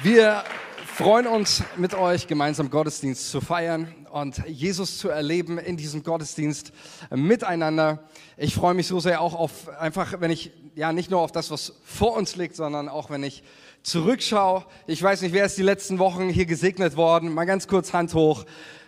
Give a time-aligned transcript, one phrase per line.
[0.00, 0.42] Wir
[0.86, 6.72] freuen uns mit euch gemeinsam Gottesdienst zu feiern und Jesus zu erleben in diesem Gottesdienst
[7.10, 8.02] miteinander.
[8.38, 11.50] Ich freue mich so sehr auch auf einfach, wenn ich ja nicht nur auf das,
[11.50, 13.42] was vor uns liegt, sondern auch wenn ich
[13.82, 14.64] zurückschaue.
[14.86, 17.34] Ich weiß nicht, wer ist die letzten Wochen hier gesegnet worden?
[17.34, 18.46] Mal ganz kurz Hand hoch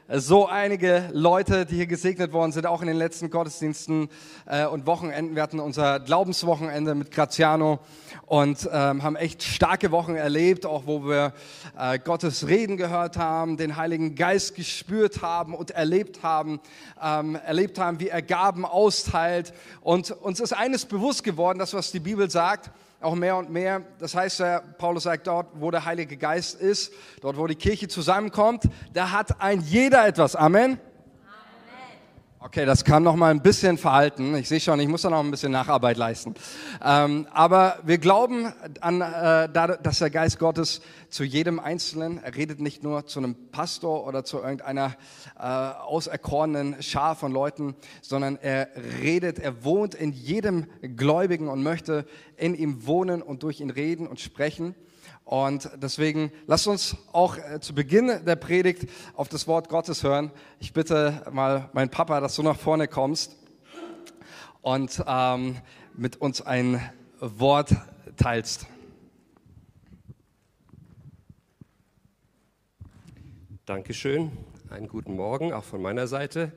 [0.09, 4.11] so einige Leute, die hier gesegnet worden sind, auch in den letzten Gottesdiensten
[4.45, 5.35] äh, und Wochenenden.
[5.35, 7.79] Wir hatten unser Glaubenswochenende mit Graziano
[8.27, 11.33] und ähm, haben echt starke Wochen erlebt, auch wo wir
[11.79, 16.61] äh, Gottes Reden gehört haben, den Heiligen Geist gespürt haben und erlebt haben,
[17.03, 19.55] ähm, erlebt haben, wie er Gaben austeilt.
[19.81, 23.83] Und uns ist eines bewusst geworden, das was die Bibel sagt, auch mehr und mehr.
[23.99, 27.89] Das heißt, ja, Paulus sagt, dort, wo der Heilige Geist ist, dort, wo die Kirche
[27.89, 30.37] zusammenkommt, da hat ein jeder etwas.
[30.37, 30.79] Amen.
[32.47, 34.37] Okay, das kann noch mal ein bisschen verhalten.
[34.37, 36.35] Ich sehe schon, ich muss da noch ein bisschen Nacharbeit leisten.
[36.85, 42.61] Ähm, aber wir glauben an, äh, dass der Geist Gottes zu jedem Einzelnen, er redet
[42.61, 44.95] nicht nur zu einem Pastor oder zu irgendeiner
[45.39, 48.69] äh, auserkorenen Schar von Leuten, sondern er
[49.01, 52.05] redet, er wohnt in jedem Gläubigen und möchte
[52.37, 54.75] in ihm wohnen und durch ihn reden und sprechen.
[55.25, 60.31] Und deswegen lasst uns auch äh, zu Beginn der Predigt auf das Wort Gottes hören.
[60.61, 63.37] Ich bitte mal meinen Papa, dass du nach vorne kommst
[64.61, 65.57] und ähm,
[65.97, 66.81] mit uns ein
[67.21, 67.75] Wort
[68.17, 68.67] teilst.
[73.65, 74.31] Dankeschön.
[74.69, 76.53] Einen guten Morgen auch von meiner Seite.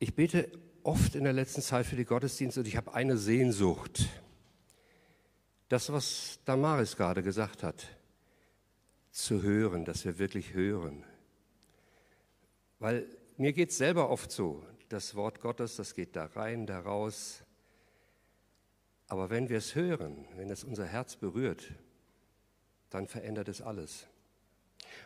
[0.00, 0.50] Ich bete
[0.82, 4.08] oft in der letzten Zeit für die Gottesdienste und ich habe eine Sehnsucht
[5.72, 7.86] das, was Damaris gerade gesagt hat,
[9.10, 11.02] zu hören, dass wir wirklich hören.
[12.78, 13.06] Weil
[13.38, 17.42] mir geht es selber oft so, das Wort Gottes, das geht da rein, da raus.
[19.08, 21.72] Aber wenn wir es hören, wenn es unser Herz berührt,
[22.90, 24.08] dann verändert es alles.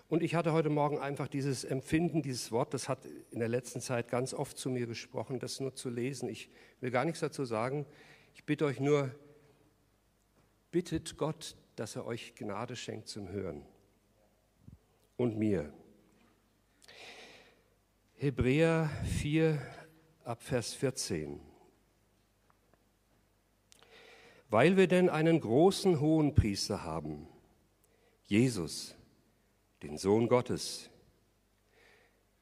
[0.09, 3.81] Und ich hatte heute Morgen einfach dieses Empfinden, dieses Wort, das hat in der letzten
[3.81, 6.28] Zeit ganz oft zu mir gesprochen, das nur zu lesen.
[6.28, 6.50] Ich
[6.81, 7.87] will gar nichts dazu sagen.
[8.34, 9.15] Ich bitte euch nur,
[10.76, 13.64] bittet Gott, dass er euch Gnade schenkt zum Hören.
[15.16, 15.72] Und mir.
[18.16, 18.91] Hebräer
[19.22, 19.59] 4
[20.25, 21.41] ab Vers 14.
[24.50, 27.26] Weil wir denn einen großen hohen Priester haben,
[28.26, 28.94] Jesus,
[29.82, 30.91] den Sohn Gottes,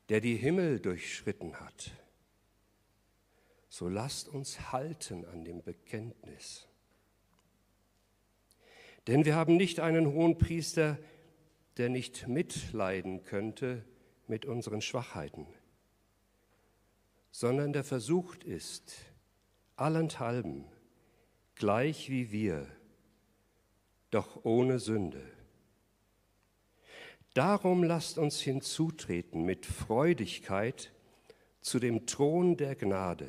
[0.08, 1.92] der die Himmel durchschritten hat,
[3.68, 6.66] so lasst uns halten an dem Bekenntnis.
[9.06, 10.98] Denn wir haben nicht einen hohen Priester,
[11.76, 13.84] der nicht mitleiden könnte
[14.26, 15.46] mit unseren Schwachheiten,
[17.30, 18.96] sondern der versucht ist,
[19.76, 20.64] allenthalben,
[21.54, 22.66] gleich wie wir,
[24.10, 25.22] doch ohne Sünde.
[27.34, 30.92] Darum lasst uns hinzutreten mit Freudigkeit
[31.60, 33.28] zu dem Thron der Gnade,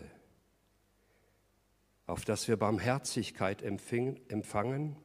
[2.06, 4.96] auf dass wir Barmherzigkeit empfangen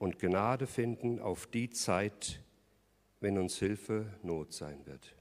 [0.00, 2.40] und Gnade finden auf die Zeit,
[3.20, 5.14] wenn uns Hilfe Not sein wird.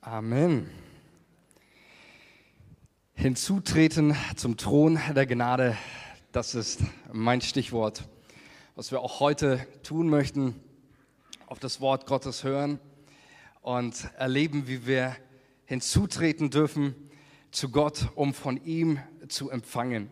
[0.00, 0.70] Amen.
[3.14, 5.76] Hinzutreten zum Thron der Gnade,
[6.30, 6.78] das ist
[7.12, 8.08] mein Stichwort,
[8.76, 10.54] was wir auch heute tun möchten,
[11.46, 12.78] auf das Wort Gottes hören
[13.62, 15.16] und erleben, wie wir
[15.64, 17.07] hinzutreten dürfen
[17.50, 18.98] zu Gott, um von ihm
[19.28, 20.10] zu empfangen.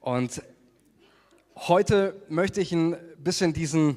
[0.00, 0.42] Und
[1.56, 3.96] heute möchte ich ein bisschen diesen,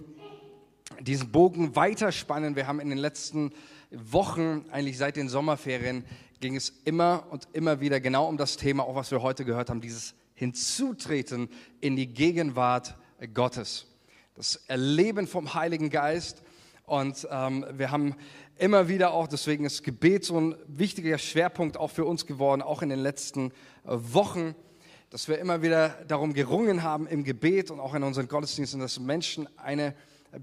[0.99, 2.55] diesen Bogen weiterspannen.
[2.55, 3.53] Wir haben in den letzten
[3.91, 6.03] Wochen, eigentlich seit den Sommerferien,
[6.39, 9.69] ging es immer und immer wieder genau um das Thema, auch was wir heute gehört
[9.69, 12.95] haben, dieses Hinzutreten in die Gegenwart
[13.33, 13.85] Gottes.
[14.35, 16.41] Das Erleben vom Heiligen Geist.
[16.85, 18.15] Und ähm, wir haben
[18.57, 22.81] immer wieder auch, deswegen ist Gebet so ein wichtiger Schwerpunkt auch für uns geworden, auch
[22.81, 23.51] in den letzten äh,
[23.87, 24.55] Wochen,
[25.09, 28.99] dass wir immer wieder darum gerungen haben im Gebet und auch in unseren Gottesdiensten, dass
[28.99, 29.93] Menschen eine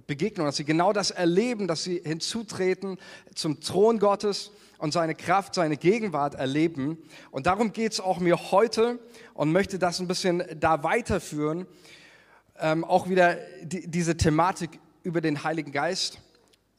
[0.07, 2.99] Begegnung, dass sie genau das erleben, dass sie hinzutreten
[3.35, 6.99] zum Thron Gottes und seine Kraft, seine Gegenwart erleben.
[7.33, 9.01] Und darum geht es auch mir heute
[9.35, 11.67] und möchte das ein bisschen da weiterführen.
[12.61, 16.21] Ähm, auch wieder die, diese Thematik über den Heiligen Geist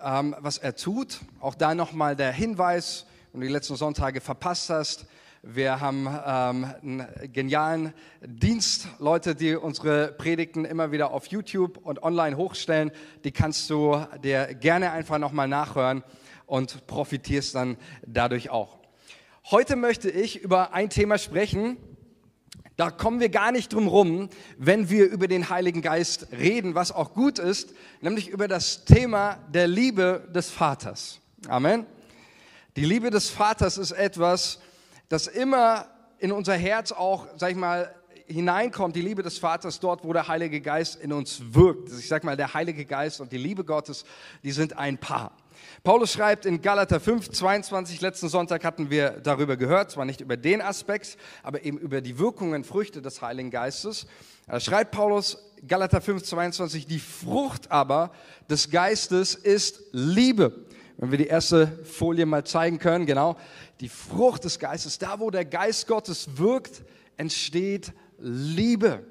[0.04, 1.20] ähm, was er tut.
[1.40, 5.06] Auch da nochmal der Hinweis, wenn du die letzten Sonntage verpasst hast.
[5.44, 12.04] Wir haben ähm, einen genialen Dienst, Leute, die unsere Predigten immer wieder auf YouTube und
[12.04, 12.92] online hochstellen.
[13.24, 16.04] Die kannst du dir gerne einfach nochmal nachhören
[16.46, 18.78] und profitierst dann dadurch auch.
[19.50, 21.78] Heute möchte ich über ein Thema sprechen,
[22.82, 26.92] Da kommen wir gar nicht drum rum, wenn wir über den Heiligen Geist reden, was
[26.92, 31.20] auch gut ist, nämlich über das Thema der Liebe des Vaters.
[31.48, 31.86] Amen.
[32.76, 34.62] Die Liebe des Vaters ist etwas,
[35.10, 37.94] das immer in unser Herz auch, sag ich mal,
[38.26, 41.90] hineinkommt, die Liebe des Vaters dort, wo der Heilige Geist in uns wirkt.
[41.92, 44.06] Ich sag mal, der Heilige Geist und die Liebe Gottes,
[44.42, 45.38] die sind ein Paar.
[45.84, 50.38] Paulus schreibt in Galater 5, 22, letzten Sonntag hatten wir darüber gehört, zwar nicht über
[50.38, 54.06] den Aspekt, aber eben über die Wirkungen, Früchte des Heiligen Geistes.
[54.46, 58.12] Da schreibt Paulus, Galater 5, 22, die Frucht aber
[58.48, 60.54] des Geistes ist Liebe.
[60.98, 63.36] Wenn wir die erste Folie mal zeigen können, genau,
[63.80, 66.84] die Frucht des Geistes, da wo der Geist Gottes wirkt,
[67.18, 69.04] entsteht Liebe.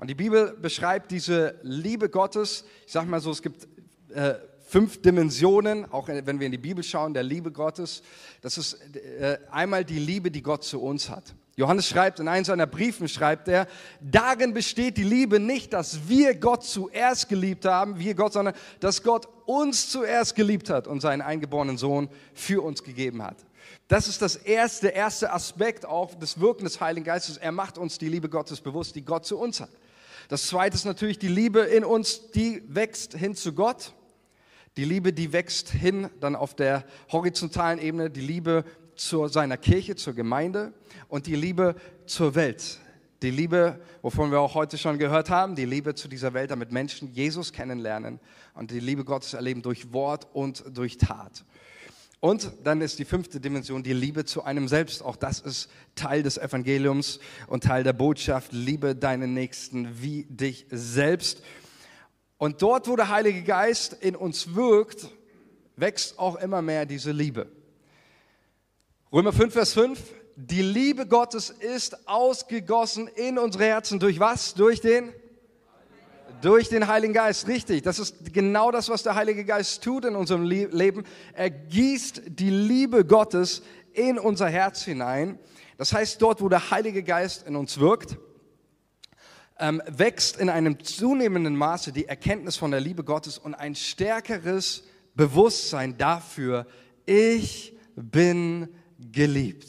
[0.00, 3.68] Und die Bibel beschreibt diese Liebe Gottes, ich sage mal so, es gibt
[4.12, 4.34] äh,
[4.66, 8.02] fünf Dimensionen, auch wenn wir in die Bibel schauen, der Liebe Gottes.
[8.42, 11.34] Das ist äh, einmal die Liebe, die Gott zu uns hat.
[11.54, 13.66] Johannes schreibt, in einem seiner Briefen schreibt er,
[14.00, 19.02] darin besteht die Liebe nicht, dass wir Gott zuerst geliebt haben, wir Gott, sondern dass
[19.02, 23.38] Gott uns zuerst geliebt hat und seinen eingeborenen Sohn für uns gegeben hat.
[23.88, 27.38] Das ist das erste, erste Aspekt auch des Wirken des Heiligen Geistes.
[27.38, 29.70] Er macht uns die Liebe Gottes bewusst, die Gott zu uns hat.
[30.28, 33.92] Das zweite ist natürlich die Liebe in uns, die wächst hin zu Gott.
[34.76, 38.64] Die Liebe, die wächst hin dann auf der horizontalen Ebene, die Liebe
[38.94, 40.74] zu seiner Kirche, zur Gemeinde
[41.08, 41.76] und die Liebe
[42.06, 42.78] zur Welt.
[43.22, 46.72] Die Liebe, wovon wir auch heute schon gehört haben, die Liebe zu dieser Welt, damit
[46.72, 48.20] Menschen Jesus kennenlernen
[48.54, 51.44] und die Liebe Gottes erleben durch Wort und durch Tat.
[52.20, 55.02] Und dann ist die fünfte Dimension die Liebe zu einem selbst.
[55.02, 58.52] Auch das ist Teil des Evangeliums und Teil der Botschaft.
[58.52, 61.42] Liebe deinen Nächsten wie dich selbst.
[62.38, 65.08] Und dort, wo der Heilige Geist in uns wirkt,
[65.76, 67.48] wächst auch immer mehr diese Liebe.
[69.12, 69.98] Römer 5, Vers 5.
[70.36, 73.98] Die Liebe Gottes ist ausgegossen in unsere Herzen.
[73.98, 74.54] Durch was?
[74.54, 75.12] Durch den
[76.42, 77.82] durch den Heiligen Geist, richtig.
[77.82, 81.04] Das ist genau das, was der Heilige Geist tut in unserem Leben.
[81.32, 83.62] Er gießt die Liebe Gottes
[83.94, 85.38] in unser Herz hinein.
[85.78, 88.18] Das heißt, dort, wo der Heilige Geist in uns wirkt,
[89.58, 94.84] ähm, wächst in einem zunehmenden Maße die Erkenntnis von der Liebe Gottes und ein stärkeres
[95.14, 96.66] Bewusstsein dafür,
[97.06, 98.68] ich bin
[98.98, 99.68] geliebt.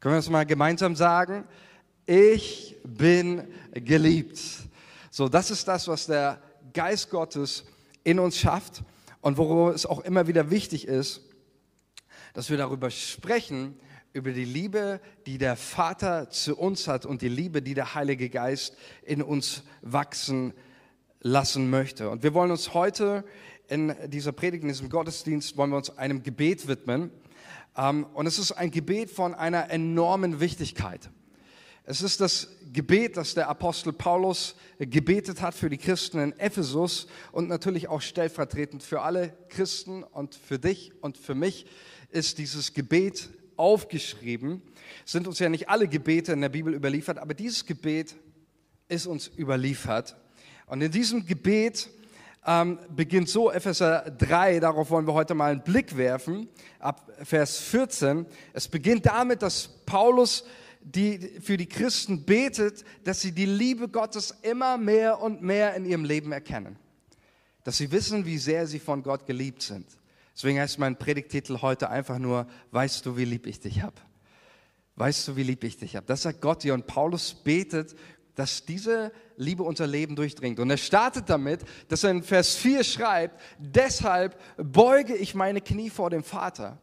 [0.00, 1.44] Können wir das mal gemeinsam sagen?
[2.06, 4.40] Ich bin geliebt.
[5.10, 6.42] So, das ist das, was der
[6.72, 7.64] Geist Gottes
[8.02, 8.82] in uns schafft
[9.20, 11.20] und worum es auch immer wieder wichtig ist,
[12.34, 13.78] dass wir darüber sprechen,
[14.12, 18.28] über die Liebe, die der Vater zu uns hat und die Liebe, die der Heilige
[18.28, 20.52] Geist in uns wachsen
[21.20, 22.10] lassen möchte.
[22.10, 23.24] Und wir wollen uns heute
[23.68, 27.10] in dieser Predigt, in diesem Gottesdienst, wollen wir uns einem Gebet widmen.
[27.76, 31.10] Ähm, und es ist ein Gebet von einer enormen Wichtigkeit.
[31.84, 37.08] Es ist das Gebet, das der Apostel Paulus gebetet hat für die Christen in Ephesus
[37.32, 41.66] und natürlich auch stellvertretend für alle Christen und für dich und für mich
[42.10, 43.30] ist dieses Gebet
[43.62, 44.60] aufgeschrieben.
[45.06, 48.16] Es sind uns ja nicht alle Gebete in der Bibel überliefert, aber dieses Gebet
[48.88, 50.16] ist uns überliefert.
[50.66, 51.88] Und in diesem Gebet
[52.44, 56.48] ähm, beginnt so Epheser 3, darauf wollen wir heute mal einen Blick werfen,
[56.80, 58.26] ab Vers 14.
[58.52, 60.44] Es beginnt damit, dass Paulus
[60.84, 65.84] die für die Christen betet, dass sie die Liebe Gottes immer mehr und mehr in
[65.84, 66.76] ihrem Leben erkennen.
[67.62, 69.86] Dass sie wissen, wie sehr sie von Gott geliebt sind.
[70.34, 73.96] Deswegen heißt mein Predigtitel heute einfach nur, weißt du, wie lieb ich dich habe?
[74.96, 76.06] Weißt du, wie lieb ich dich habe?
[76.06, 77.94] Das sagt Gott hier und Paulus betet,
[78.34, 80.58] dass diese Liebe unser Leben durchdringt.
[80.58, 85.90] Und er startet damit, dass er in Vers 4 schreibt, deshalb beuge ich meine Knie
[85.90, 86.80] vor dem Vater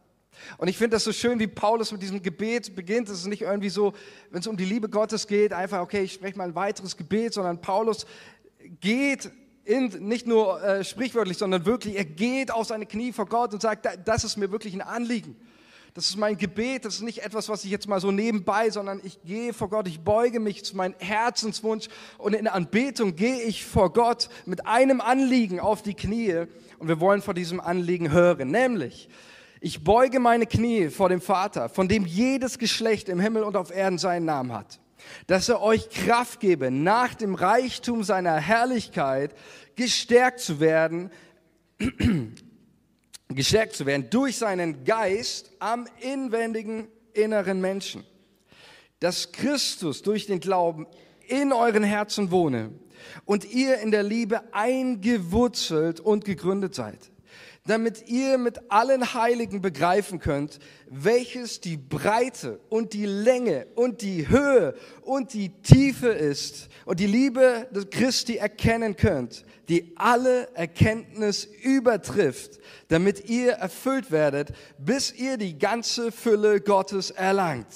[0.58, 3.08] und ich finde das so schön, wie Paulus mit diesem Gebet beginnt.
[3.08, 3.92] Es ist nicht irgendwie so,
[4.30, 7.34] wenn es um die Liebe Gottes geht, einfach, okay, ich spreche mal ein weiteres Gebet,
[7.34, 8.06] sondern Paulus
[8.80, 9.30] geht
[9.64, 13.62] in, nicht nur äh, sprichwörtlich, sondern wirklich, er geht auf seine Knie vor Gott und
[13.62, 15.36] sagt, das ist mir wirklich ein Anliegen.
[15.94, 19.00] Das ist mein Gebet, das ist nicht etwas, was ich jetzt mal so nebenbei, sondern
[19.02, 23.64] ich gehe vor Gott, ich beuge mich zu meinem Herzenswunsch und in Anbetung gehe ich
[23.64, 26.46] vor Gott mit einem Anliegen auf die Knie
[26.78, 29.08] und wir wollen vor diesem Anliegen hören, nämlich,
[29.60, 33.70] ich beuge meine Knie vor dem Vater, von dem jedes Geschlecht im Himmel und auf
[33.70, 34.78] Erden seinen Namen hat,
[35.26, 39.34] dass er euch Kraft gebe, nach dem Reichtum seiner Herrlichkeit
[39.76, 41.10] gestärkt zu werden,
[43.28, 48.04] gestärkt zu werden durch seinen Geist am inwendigen inneren Menschen.
[48.98, 50.86] Dass Christus durch den Glauben
[51.26, 52.70] in euren Herzen wohne
[53.24, 57.10] und ihr in der Liebe eingewurzelt und gegründet seid
[57.66, 64.28] damit ihr mit allen Heiligen begreifen könnt, welches die Breite und die Länge und die
[64.28, 71.44] Höhe und die Tiefe ist und die Liebe des Christi erkennen könnt, die alle Erkenntnis
[71.44, 77.68] übertrifft, damit ihr erfüllt werdet, bis ihr die ganze Fülle Gottes erlangt.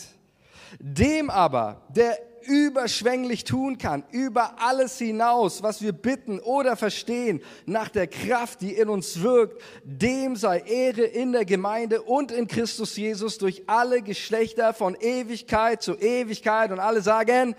[0.81, 7.89] Dem aber, der überschwänglich tun kann, über alles hinaus, was wir bitten oder verstehen, nach
[7.89, 12.97] der Kraft, die in uns wirkt, dem sei Ehre in der Gemeinde und in Christus
[12.97, 17.55] Jesus durch alle Geschlechter von Ewigkeit zu Ewigkeit und alle sagen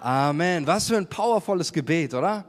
[0.00, 0.64] Amen.
[0.64, 2.44] Was für ein powervolles Gebet, oder?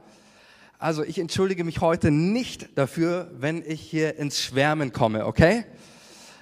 [0.78, 5.64] Also ich entschuldige mich heute nicht dafür, wenn ich hier ins Schwärmen komme, okay?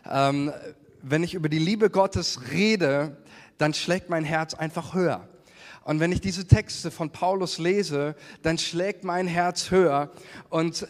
[0.09, 0.53] Ähm,
[1.01, 3.17] wenn ich über die Liebe Gottes rede,
[3.57, 5.27] dann schlägt mein Herz einfach höher.
[5.89, 10.11] Und wenn ich diese Texte von Paulus lese, dann schlägt mein Herz höher.
[10.51, 10.87] Und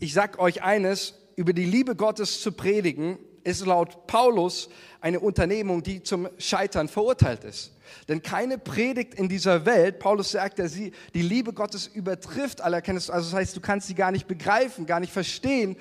[0.00, 4.70] ich sag euch eines, über die Liebe Gottes zu predigen, ist laut Paulus
[5.02, 7.76] eine Unternehmung, die zum Scheitern verurteilt ist.
[8.08, 12.76] Denn keine Predigt in dieser Welt, Paulus sagt, dass sie, die Liebe Gottes übertrifft alle
[12.76, 13.10] Erkenntnis.
[13.10, 15.76] Also das heißt, du kannst sie gar nicht begreifen, gar nicht verstehen.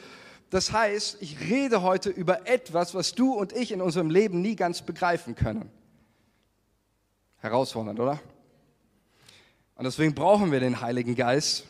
[0.50, 4.58] Das heißt, ich rede heute über etwas, was du und ich in unserem Leben nie
[4.58, 5.72] ganz begreifen können.
[7.38, 8.20] Herausfordernd, oder?
[9.78, 11.66] Und deswegen brauchen wir den Heiligen Geist.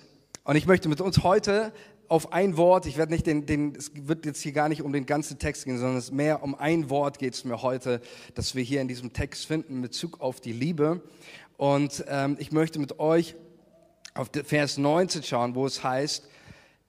[0.46, 1.74] Und ich möchte mit uns heute
[2.08, 4.94] auf ein Wort, ich werde nicht den, den, es wird jetzt hier gar nicht um
[4.94, 8.00] den ganzen Text gehen, sondern es mehr um ein Wort geht es mir heute,
[8.34, 11.02] das wir hier in diesem Text finden, in Bezug auf die Liebe.
[11.58, 13.36] Und ähm, ich möchte mit euch
[14.14, 16.30] auf Vers 19 schauen, wo es heißt,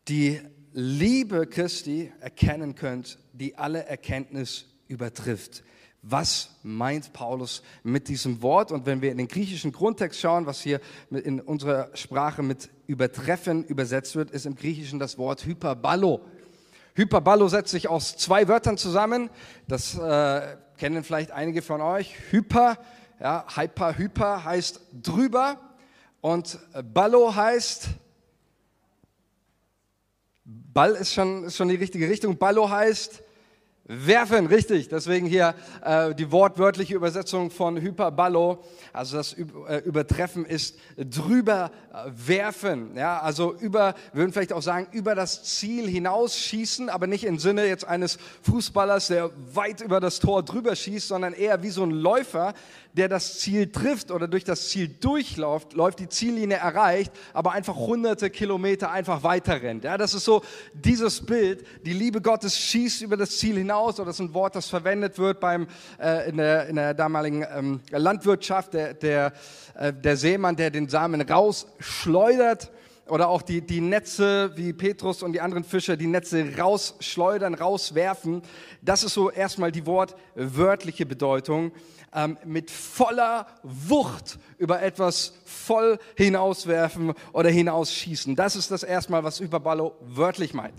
[0.06, 0.40] die
[0.72, 5.64] Liebe Christi erkennen könnt, die alle Erkenntnis übertrifft
[6.02, 8.72] was meint Paulus mit diesem Wort?
[8.72, 13.64] Und wenn wir in den griechischen Grundtext schauen, was hier in unserer Sprache mit übertreffen
[13.64, 16.20] übersetzt wird, ist im Griechischen das Wort Hyperballo.
[16.94, 19.30] Hyperballo setzt sich aus zwei Wörtern zusammen.
[19.66, 22.14] Das äh, kennen vielleicht einige von euch.
[22.30, 22.78] Hyper,
[23.20, 25.60] ja, hyper, hyper heißt drüber
[26.20, 26.58] und
[26.92, 27.88] Ballo heißt
[30.44, 32.38] Ball ist schon, ist schon die richtige Richtung.
[32.38, 33.22] Ballo heißt
[33.90, 34.90] Werfen, richtig.
[34.90, 38.62] Deswegen hier äh, die wortwörtliche Übersetzung von Hyperballo.
[38.92, 42.94] Also das äh, Übertreffen ist drüber äh, werfen.
[42.94, 47.66] Ja, also über, würden vielleicht auch sagen, über das Ziel hinausschießen, aber nicht im Sinne
[47.66, 51.90] jetzt eines Fußballers, der weit über das Tor drüber schießt, sondern eher wie so ein
[51.90, 52.52] Läufer,
[52.98, 57.76] der das Ziel trifft oder durch das Ziel durchläuft, läuft, die Ziellinie erreicht, aber einfach
[57.76, 59.84] hunderte Kilometer einfach weiter rennt.
[59.84, 60.42] Ja, das ist so
[60.74, 61.64] dieses Bild.
[61.86, 65.16] Die Liebe Gottes schießt über das Ziel hinaus, oder das ist ein Wort, das verwendet
[65.16, 65.68] wird beim,
[66.00, 69.32] äh, in, der, in der damaligen ähm, Landwirtschaft, der, der,
[69.74, 72.72] äh, der Seemann, der den Samen rausschleudert
[73.06, 78.42] oder auch die, die Netze, wie Petrus und die anderen Fischer, die Netze rausschleudern, rauswerfen.
[78.82, 81.72] Das ist so erstmal die wortwörtliche Bedeutung
[82.14, 88.36] ähm, mit voller Wucht über etwas voll hinauswerfen oder hinausschießen.
[88.36, 90.74] Das ist das erstmal, was Überballo wörtlich meint.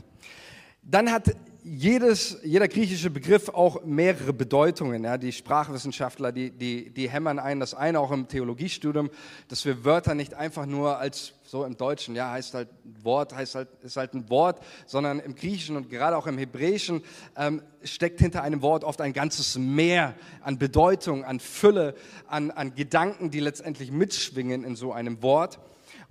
[0.82, 5.04] Dann hat jedes, jeder griechische Begriff auch mehrere Bedeutungen.
[5.04, 5.18] Ja.
[5.18, 9.10] Die Sprachwissenschaftler, die, die, die hämmern ein, das eine auch im Theologiestudium,
[9.48, 12.70] dass wir Wörter nicht einfach nur als so im Deutschen, ja, heißt halt
[13.02, 17.02] Wort, heißt halt, ist halt ein Wort, sondern im Griechischen und gerade auch im Hebräischen
[17.36, 21.96] ähm, steckt hinter einem Wort oft ein ganzes Meer an Bedeutung, an Fülle,
[22.28, 25.60] an, an Gedanken, die letztendlich mitschwingen in so einem Wort.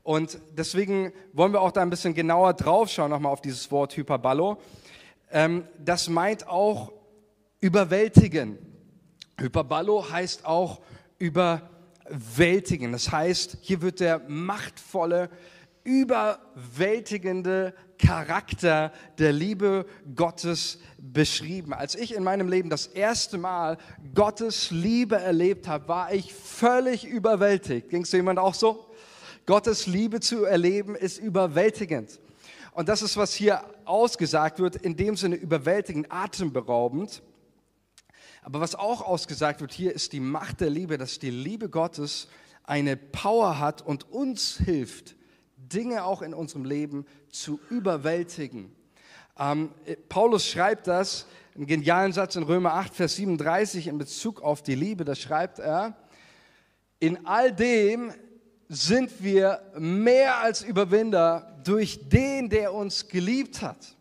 [0.02, 4.58] Und deswegen wollen wir auch da ein bisschen genauer draufschauen, nochmal auf dieses Wort Hyperballo.
[5.30, 6.92] Ähm, das meint auch
[7.60, 8.58] überwältigen.
[9.38, 10.80] Hyperballo heißt auch
[11.18, 12.92] überwältigen.
[12.92, 15.30] Das heißt, hier wird der machtvolle,
[15.84, 21.72] überwältigende Charakter der Liebe Gottes beschrieben.
[21.72, 23.78] Als ich in meinem Leben das erste Mal
[24.14, 27.88] Gottes Liebe erlebt habe, war ich völlig überwältigt.
[27.90, 28.86] Ging es jemand auch so?
[29.46, 32.20] Gottes Liebe zu erleben ist überwältigend.
[32.72, 37.22] Und das ist, was hier ausgesagt wird, in dem Sinne überwältigend, atemberaubend.
[38.42, 42.28] Aber was auch ausgesagt wird hier, ist die Macht der Liebe, dass die Liebe Gottes
[42.64, 45.16] eine Power hat und uns hilft,
[45.56, 48.74] Dinge auch in unserem Leben zu überwältigen.
[49.38, 49.70] Ähm,
[50.08, 54.74] Paulus schreibt das, einen genialen Satz in Römer 8, Vers 37 in Bezug auf die
[54.74, 55.96] Liebe, da schreibt er,
[57.00, 58.12] in all dem
[58.68, 63.96] sind wir mehr als Überwinder durch den, der uns geliebt hat.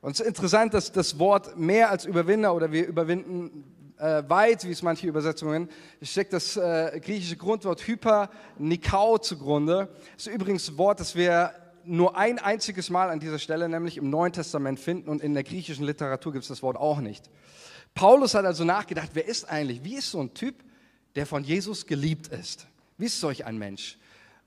[0.00, 3.64] Und es ist interessant, dass das Wort mehr als Überwinder oder wir überwinden
[3.98, 5.68] äh, weit, wie es manche Übersetzungen,
[6.02, 9.88] steckt das äh, griechische Grundwort hyper nikao zugrunde.
[10.16, 11.52] Das ist übrigens ein Wort, das wir
[11.84, 15.42] nur ein einziges Mal an dieser Stelle, nämlich im Neuen Testament finden und in der
[15.42, 17.30] griechischen Literatur gibt es das Wort auch nicht.
[17.94, 20.56] Paulus hat also nachgedacht, wer ist eigentlich, wie ist so ein Typ,
[21.14, 22.66] der von Jesus geliebt ist?
[22.98, 23.98] Wie ist solch ein Mensch?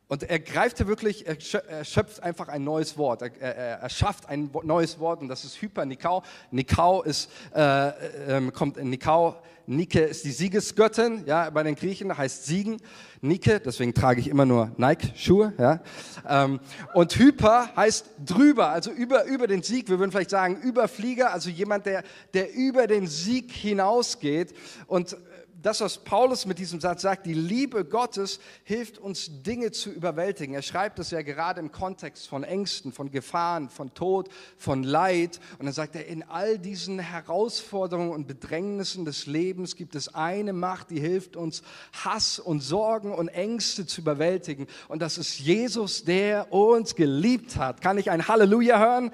[0.08, 3.22] Und er greift hier wirklich, er schöpft einfach ein neues Wort.
[3.22, 6.24] Er, er, er schafft ein neues Wort und das ist Hypernikau.
[6.52, 9.36] Nikau ist, äh, äh, kommt in Nikau.
[9.70, 12.78] Nike ist die Siegesgöttin, ja, bei den Griechen heißt Siegen.
[13.20, 15.82] Nike, deswegen trage ich immer nur Nike-Schuhe, ja.
[16.26, 16.62] Ähm,
[16.94, 19.90] und Hyper heißt drüber, also über, über den Sieg.
[19.90, 24.54] Wir würden vielleicht sagen Überflieger, also jemand, der, der über den Sieg hinausgeht.
[24.88, 25.18] Und
[25.62, 30.54] das, was Paulus mit diesem Satz sagt, die Liebe Gottes hilft uns Dinge zu überwältigen.
[30.54, 35.40] Er schreibt es ja gerade im Kontext von Ängsten, von Gefahren, von Tod, von Leid.
[35.58, 40.54] Und dann sagt er, in all diesen Herausforderungen und Bedrängnissen des Lebens gibt es eine
[40.54, 41.64] Macht, die hilft uns,
[42.04, 44.68] Hass und Sorgen und Ängste zu überwältigen.
[44.88, 47.82] Und das ist Jesus, der uns geliebt hat.
[47.82, 49.12] Kann ich ein Halleluja hören?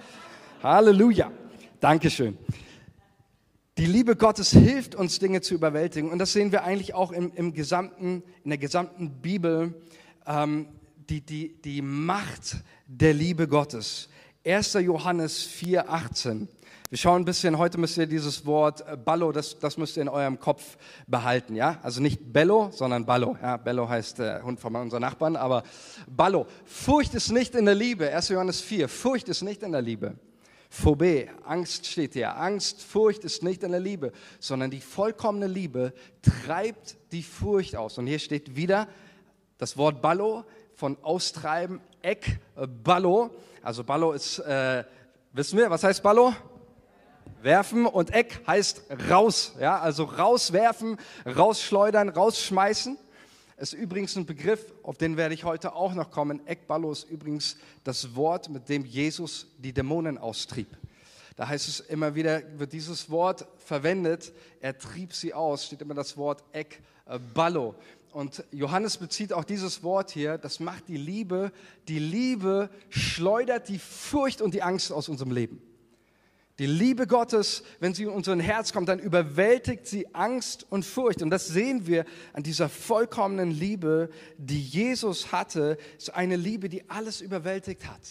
[0.61, 1.31] Halleluja.
[1.79, 2.37] Dankeschön.
[3.79, 6.11] Die Liebe Gottes hilft uns, Dinge zu überwältigen.
[6.11, 9.73] Und das sehen wir eigentlich auch im, im gesamten, in der gesamten Bibel,
[10.27, 10.67] ähm,
[11.09, 14.09] die, die, die Macht der Liebe Gottes.
[14.45, 14.73] 1.
[14.73, 16.47] Johannes 4, 18.
[16.89, 20.03] Wir schauen ein bisschen, heute müsst ihr dieses Wort äh, Ballo, das, das müsst ihr
[20.03, 20.77] in eurem Kopf
[21.07, 21.79] behalten, ja?
[21.81, 23.35] Also nicht Bello, sondern Ballo.
[23.41, 25.63] Ja, Bello heißt der Hund von unserem Nachbarn, aber
[26.07, 26.45] Ballo.
[26.65, 28.13] Furcht ist nicht in der Liebe.
[28.13, 28.29] 1.
[28.29, 28.87] Johannes 4.
[28.87, 30.13] Furcht ist nicht in der Liebe.
[30.75, 32.35] Phobie, Angst steht hier.
[32.35, 37.99] Angst, Furcht ist nicht in der Liebe, sondern die vollkommene Liebe treibt die Furcht aus.
[37.99, 38.87] Und hier steht wieder
[39.59, 43.29] das Wort Ballo von austreiben, Eck, äh, Ballo.
[43.61, 44.83] Also Ballo ist, äh,
[45.31, 46.33] wissen wir, was heißt Ballo?
[47.43, 52.97] Werfen und Eck heißt raus, ja, also rauswerfen, rausschleudern, rausschmeißen
[53.57, 56.45] ist übrigens ein Begriff, auf den werde ich heute auch noch kommen.
[56.47, 60.77] Ekballo ist übrigens das Wort, mit dem Jesus die Dämonen austrieb.
[61.35, 65.95] Da heißt es immer wieder, wird dieses Wort verwendet, er trieb sie aus, steht immer
[65.95, 67.75] das Wort Ekballo.
[68.11, 71.51] Und Johannes bezieht auch dieses Wort hier, das macht die Liebe.
[71.87, 75.61] Die Liebe schleudert die Furcht und die Angst aus unserem Leben.
[76.59, 81.23] Die Liebe Gottes, wenn sie in unser Herz kommt, dann überwältigt sie Angst und Furcht.
[81.23, 85.77] Und das sehen wir an dieser vollkommenen Liebe, die Jesus hatte.
[85.97, 88.01] ist eine Liebe, die alles überwältigt hat.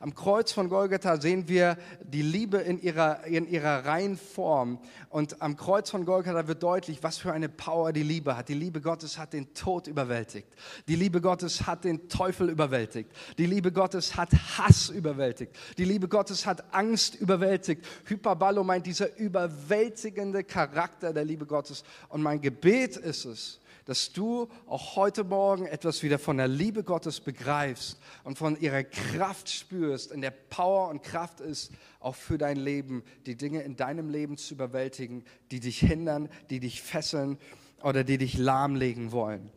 [0.00, 4.78] Am Kreuz von Golgatha sehen wir die Liebe in ihrer, in ihrer reinen Form.
[5.08, 8.48] Und am Kreuz von Golgatha wird deutlich, was für eine Power die Liebe hat.
[8.48, 10.48] Die Liebe Gottes hat den Tod überwältigt.
[10.88, 13.10] Die Liebe Gottes hat den Teufel überwältigt.
[13.38, 15.56] Die Liebe Gottes hat Hass überwältigt.
[15.78, 17.84] Die Liebe Gottes hat Angst überwältigt.
[18.04, 21.84] Hyperballo meint dieser überwältigende Charakter der Liebe Gottes.
[22.08, 26.82] Und mein Gebet ist es, dass du auch heute Morgen etwas wieder von der Liebe
[26.82, 31.70] Gottes begreifst und von ihrer Kraft spürst, in der Power und Kraft ist,
[32.00, 36.58] auch für dein Leben, die Dinge in deinem Leben zu überwältigen, die dich hindern, die
[36.60, 37.38] dich fesseln
[37.82, 39.50] oder die dich lahmlegen wollen.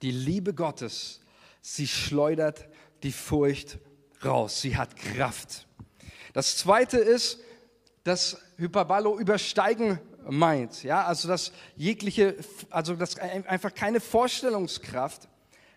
[0.00, 1.20] Die Liebe Gottes,
[1.60, 2.66] sie schleudert
[3.02, 3.78] die Furcht
[4.24, 4.62] raus.
[4.62, 5.66] Sie hat Kraft.
[6.32, 7.40] Das zweite ist,
[8.02, 10.82] dass Hyperballo übersteigen meint.
[10.82, 12.36] Ja, also dass jegliche,
[12.70, 15.28] also dass einfach keine Vorstellungskraft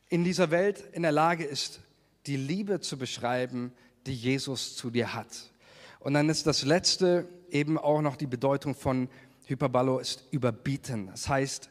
[0.10, 1.82] in dieser Welt in der Lage ist,
[2.26, 3.72] die Liebe zu beschreiben,
[4.06, 5.52] die Jesus zu dir hat.
[6.00, 9.10] Und dann ist das letzte eben auch noch die Bedeutung von
[9.46, 11.08] Hyperballo ist überbieten.
[11.08, 11.70] Das heißt,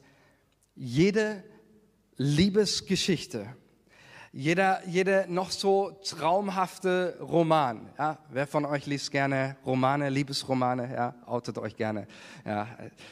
[0.74, 1.44] jede
[2.16, 3.54] Liebesgeschichte,
[4.32, 7.88] jeder, jeder noch so traumhafte Roman.
[7.98, 8.18] Ja?
[8.30, 10.92] Wer von euch liest gerne Romane, Liebesromane?
[10.92, 12.06] Ja, outet euch gerne.
[12.44, 12.68] Ja,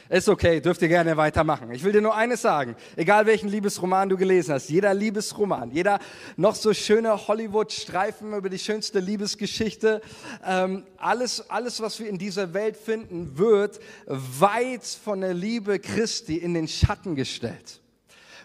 [0.09, 1.71] ist okay, dürft ihr gerne weitermachen.
[1.71, 2.75] Ich will dir nur eines sagen.
[2.95, 5.99] Egal welchen Liebesroman du gelesen hast, jeder Liebesroman, jeder
[6.35, 10.01] noch so schöne Hollywood-Streifen über die schönste Liebesgeschichte,
[10.45, 16.37] ähm, alles, alles, was wir in dieser Welt finden, wird weit von der Liebe Christi
[16.37, 17.81] in den Schatten gestellt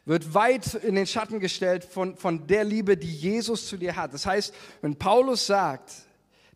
[0.05, 4.13] wird weit in den Schatten gestellt von, von der Liebe, die Jesus zu dir hat.
[4.15, 5.93] Das heißt, wenn Paulus sagt,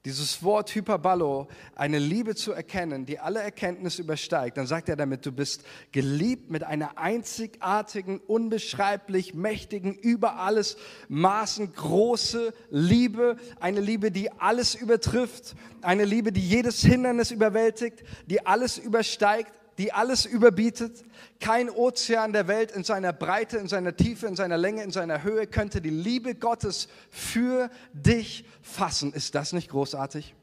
[0.06, 5.26] dieses Wort Hyperballo, eine Liebe zu erkennen, die alle Erkenntnis übersteigt, dann sagt er damit,
[5.26, 10.76] du bist geliebt mit einer einzigartigen, unbeschreiblich mächtigen, über alles
[11.08, 18.46] Maßen große Liebe, eine Liebe, die alles übertrifft, eine Liebe, die jedes Hindernis überwältigt, die
[18.46, 21.04] alles übersteigt, die alles überbietet.
[21.40, 25.22] Kein Ozean der Welt in seiner Breite, in seiner Tiefe, in seiner Länge, in seiner
[25.22, 29.12] Höhe könnte die Liebe Gottes für dich fassen.
[29.12, 30.34] Ist das nicht großartig?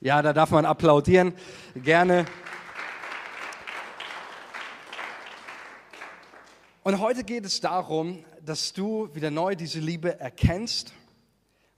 [0.00, 1.32] Ja, da darf man applaudieren.
[1.74, 2.26] Gerne.
[6.82, 10.92] Und heute geht es darum, dass du wieder neu diese Liebe erkennst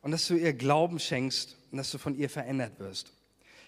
[0.03, 3.16] und dass du ihr Glauben schenkst und dass du von ihr verändert wirst.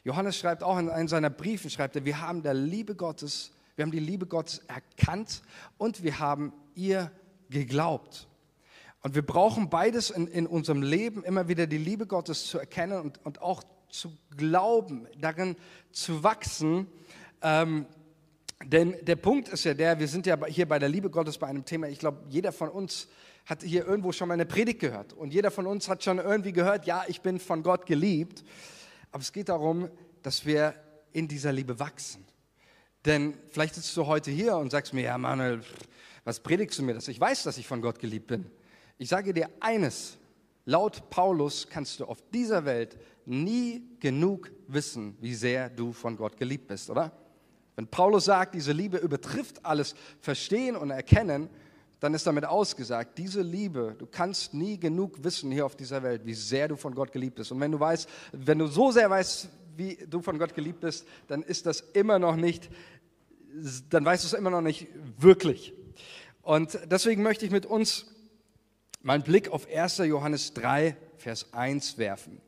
[0.09, 3.83] Johannes schreibt auch in einem seiner Briefen, schreibt er, wir haben der Liebe Gottes, wir
[3.83, 5.43] haben die Liebe Gottes erkannt
[5.77, 7.13] und wir haben ihr
[7.51, 8.27] geglaubt.
[9.03, 13.03] Und wir brauchen beides in, in unserem Leben, immer wieder die Liebe Gottes zu erkennen
[13.03, 15.57] und, und auch zu glauben, darin
[15.93, 16.87] zu wachsen.
[17.43, 17.85] Ähm,
[18.65, 21.49] denn der Punkt ist ja der, wir sind ja hier bei der Liebe Gottes bei
[21.49, 23.09] einem Thema, ich glaube, jeder von uns
[23.45, 25.13] hat hier irgendwo schon mal eine Predigt gehört.
[25.13, 28.43] Und jeder von uns hat schon irgendwie gehört, ja, ich bin von Gott geliebt.
[29.11, 29.89] Aber es geht darum,
[30.23, 30.75] dass wir
[31.13, 32.25] in dieser Liebe wachsen.
[33.05, 35.63] Denn vielleicht sitzt du heute hier und sagst mir, ja, Manuel,
[36.25, 37.09] was predigst du mir das?
[37.09, 38.51] Ich weiß, dass ich von Gott geliebt bin.
[38.99, 40.19] Ich sage dir eines,
[40.65, 46.37] laut Paulus kannst du auf dieser Welt nie genug wissen, wie sehr du von Gott
[46.37, 47.13] geliebt bist, oder?
[47.77, 51.49] Wenn Paulus sagt, diese Liebe übertrifft alles Verstehen und Erkennen,
[52.01, 56.25] dann ist damit ausgesagt, diese Liebe, du kannst nie genug wissen hier auf dieser Welt,
[56.25, 57.51] wie sehr du von Gott geliebt bist.
[57.51, 61.07] Und wenn du weißt, wenn du so sehr weißt, wie du von Gott geliebt bist,
[61.27, 62.71] dann ist das immer noch nicht,
[63.91, 65.73] dann weißt du es immer noch nicht wirklich.
[66.43, 68.07] Und deswegen möchte ich mit uns
[69.03, 69.99] meinen Blick auf 1.
[69.99, 72.41] Johannes 3, Vers 1 werfen.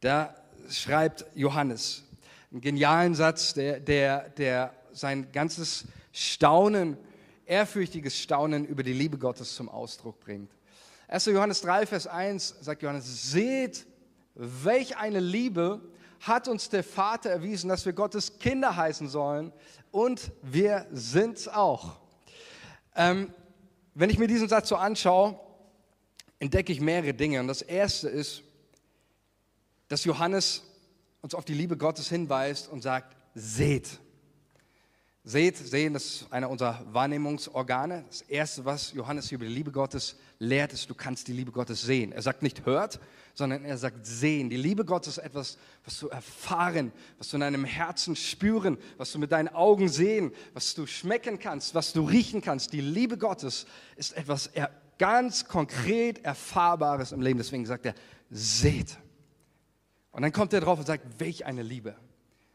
[0.00, 0.34] Da
[0.70, 2.04] schreibt Johannes,
[2.50, 6.96] einen genialen Satz, der, der, der sein ganzes Staunen,
[7.46, 10.50] ehrfürchtiges Staunen über die Liebe Gottes zum Ausdruck bringt.
[11.08, 11.26] 1.
[11.26, 13.86] Johannes 3, Vers 1 sagt Johannes, seht,
[14.34, 15.80] welch eine Liebe
[16.20, 19.52] hat uns der Vater erwiesen, dass wir Gottes Kinder heißen sollen
[19.90, 22.00] und wir sind's auch.
[22.96, 23.32] Ähm,
[23.94, 25.38] wenn ich mir diesen Satz so anschaue,
[26.38, 27.40] entdecke ich mehrere Dinge.
[27.40, 28.42] Und das erste ist,
[29.88, 30.62] dass Johannes
[31.20, 34.00] uns auf die Liebe Gottes hinweist und sagt, seht.
[35.26, 38.04] Seht, sehen, das ist einer unserer Wahrnehmungsorgane.
[38.08, 41.80] Das Erste, was Johannes über die Liebe Gottes lehrt, ist, du kannst die Liebe Gottes
[41.80, 42.12] sehen.
[42.12, 43.00] Er sagt nicht hört,
[43.32, 44.50] sondern er sagt sehen.
[44.50, 49.12] Die Liebe Gottes ist etwas, was du erfahren, was du in deinem Herzen spüren, was
[49.12, 52.74] du mit deinen Augen sehen, was du schmecken kannst, was du riechen kannst.
[52.74, 53.64] Die Liebe Gottes
[53.96, 54.50] ist etwas
[54.98, 57.38] ganz konkret Erfahrbares im Leben.
[57.38, 57.94] Deswegen sagt er,
[58.28, 58.98] seht.
[60.10, 61.96] Und dann kommt er drauf und sagt, welch eine Liebe.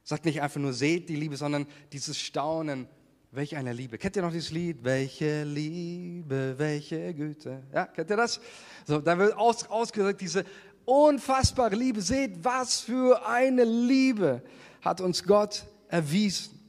[0.10, 2.88] Sagt nicht einfach nur seht die Liebe, sondern dieses Staunen,
[3.30, 4.00] welch eine Liebe.
[4.00, 4.80] Kennt ihr noch dieses Lied?
[4.82, 7.62] Welche Liebe, welche Güte.
[7.72, 8.42] Ja, kennt ihr das?
[8.88, 10.46] So, da wird aus, ausgedrückt diese
[10.84, 12.02] unfassbare Liebe.
[12.02, 14.42] Seht, was für eine Liebe
[14.82, 16.60] hat uns Gott erwiesen.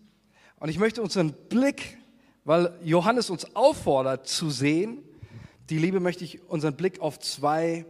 [0.58, 1.96] Und ich möchte unseren Blick,
[2.44, 5.02] weil Johannes uns auffordert zu sehen,
[5.70, 7.86] die Liebe möchte ich unseren Blick auf zwei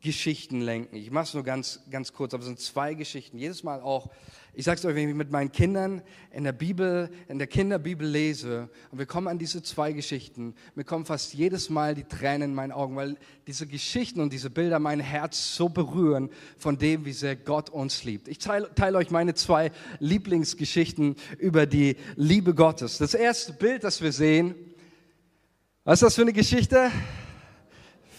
[0.00, 0.96] Geschichten lenken.
[0.96, 3.36] Ich mache es nur ganz, ganz kurz, aber es sind zwei Geschichten.
[3.36, 4.08] Jedes Mal auch,
[4.54, 8.06] ich sage es euch, wenn ich mit meinen Kindern in der Bibel, in der Kinderbibel
[8.06, 12.50] lese und wir kommen an diese zwei Geschichten, mir kommen fast jedes Mal die Tränen
[12.50, 17.04] in meinen Augen, weil diese Geschichten und diese Bilder mein Herz so berühren von dem,
[17.04, 18.28] wie sehr Gott uns liebt.
[18.28, 22.98] Ich teile, teile euch meine zwei Lieblingsgeschichten über die Liebe Gottes.
[22.98, 24.54] Das erste Bild, das wir sehen,
[25.84, 26.90] was ist das für eine Geschichte?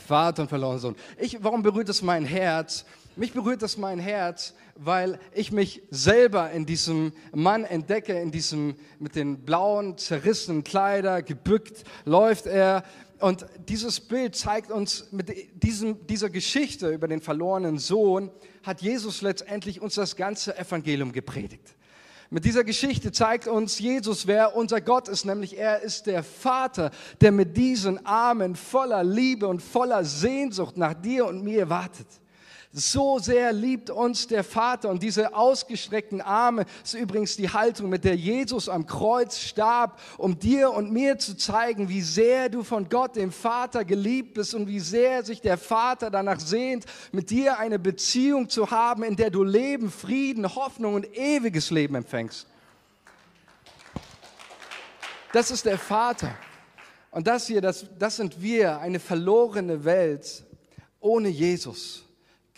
[0.07, 0.95] Vater und verlorener Sohn.
[1.19, 2.85] Ich, warum berührt es mein Herz?
[3.17, 8.75] Mich berührt es mein Herz, weil ich mich selber in diesem Mann entdecke, in diesem
[8.99, 12.83] mit den blauen, zerrissenen Kleider, gebückt läuft er.
[13.19, 15.29] Und dieses Bild zeigt uns mit
[15.61, 18.31] diesem, dieser Geschichte über den verlorenen Sohn,
[18.63, 21.75] hat Jesus letztendlich uns das ganze Evangelium gepredigt.
[22.29, 26.91] Mit dieser Geschichte zeigt uns Jesus, wer unser Gott ist, nämlich er ist der Vater,
[27.19, 32.07] der mit diesen Armen voller Liebe und voller Sehnsucht nach dir und mir wartet.
[32.73, 38.05] So sehr liebt uns der Vater und diese ausgestreckten Arme ist übrigens die Haltung, mit
[38.05, 42.87] der Jesus am Kreuz starb, um dir und mir zu zeigen, wie sehr du von
[42.87, 47.59] Gott, dem Vater, geliebt bist und wie sehr sich der Vater danach sehnt, mit dir
[47.59, 52.47] eine Beziehung zu haben, in der du Leben, Frieden, Hoffnung und ewiges Leben empfängst.
[55.33, 56.33] Das ist der Vater.
[57.11, 60.45] Und das hier, das, das sind wir, eine verlorene Welt
[61.01, 62.05] ohne Jesus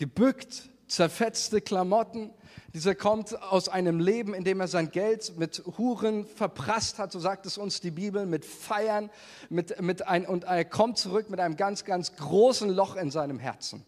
[0.04, 2.30] gebückt, zerfetzte Klamotten.
[2.74, 7.18] Dieser kommt aus einem Leben, in dem er sein Geld mit Huren verprasst hat, so
[7.18, 9.08] sagt es uns die Bibel, mit Feiern,
[9.48, 13.38] mit, mit ein, und er kommt zurück mit einem ganz, ganz großen Loch in seinem
[13.38, 13.82] Herzen.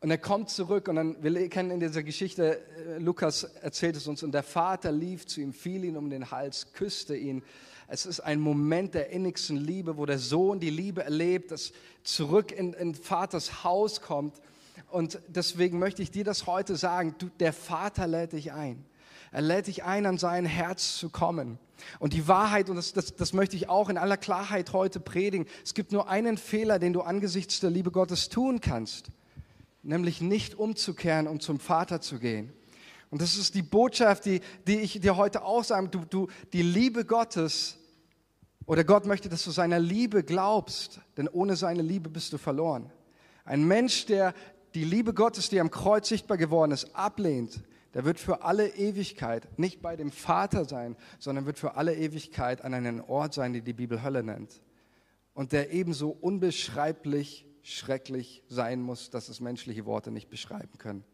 [0.00, 4.08] Und er kommt zurück und dann, wir kennen in dieser Geschichte, äh, Lukas erzählt es
[4.08, 7.44] uns, und der Vater lief zu ihm, fiel ihn um den Hals, küsste ihn.
[7.86, 12.50] Es ist ein Moment der innigsten Liebe, wo der Sohn die Liebe erlebt, das zurück
[12.50, 14.40] in, in Vaters Haus kommt
[14.94, 17.16] und deswegen möchte ich dir das heute sagen.
[17.18, 18.84] Du, der Vater lädt dich ein.
[19.32, 21.58] Er lädt dich ein, an sein Herz zu kommen.
[21.98, 25.46] Und die Wahrheit, und das, das, das möchte ich auch in aller Klarheit heute predigen,
[25.64, 29.10] es gibt nur einen Fehler, den du angesichts der Liebe Gottes tun kannst.
[29.82, 32.52] nämlich nicht umzukehren und zum Vater zu gehen.
[33.10, 35.88] Und das ist die Botschaft, die, die ich dir heute auch sage.
[35.88, 37.78] Du, du, die Liebe Gottes,
[38.66, 42.90] oder Gott möchte, dass du seiner Liebe glaubst, denn ohne seine Liebe bist du verloren.
[43.44, 44.32] Ein Mensch, der
[44.74, 47.62] die Liebe Gottes, die am Kreuz sichtbar geworden ist, ablehnt,
[47.94, 52.62] der wird für alle Ewigkeit nicht bei dem Vater sein, sondern wird für alle Ewigkeit
[52.62, 54.60] an einen Ort sein, den die Bibel Hölle nennt.
[55.32, 61.04] Und der ebenso unbeschreiblich schrecklich sein muss, dass es menschliche Worte nicht beschreiben können.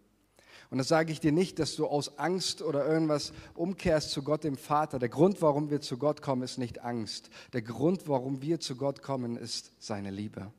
[0.70, 4.44] Und das sage ich dir nicht, dass du aus Angst oder irgendwas umkehrst zu Gott
[4.44, 4.98] dem Vater.
[4.98, 7.28] Der Grund, warum wir zu Gott kommen, ist nicht Angst.
[7.52, 10.52] Der Grund, warum wir zu Gott kommen, ist seine Liebe.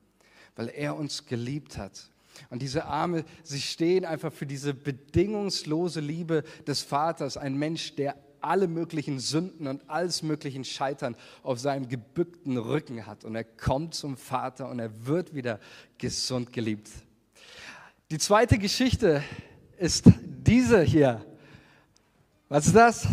[0.55, 2.11] Weil er uns geliebt hat
[2.49, 7.37] und diese Arme, sie stehen einfach für diese bedingungslose Liebe des Vaters.
[7.37, 13.23] Ein Mensch, der alle möglichen Sünden und alles möglichen Scheitern auf seinem gebückten Rücken hat.
[13.23, 15.59] Und er kommt zum Vater und er wird wieder
[15.97, 16.89] gesund geliebt.
[18.09, 19.23] Die zweite Geschichte
[19.77, 21.23] ist diese hier.
[22.49, 23.07] Was ist das?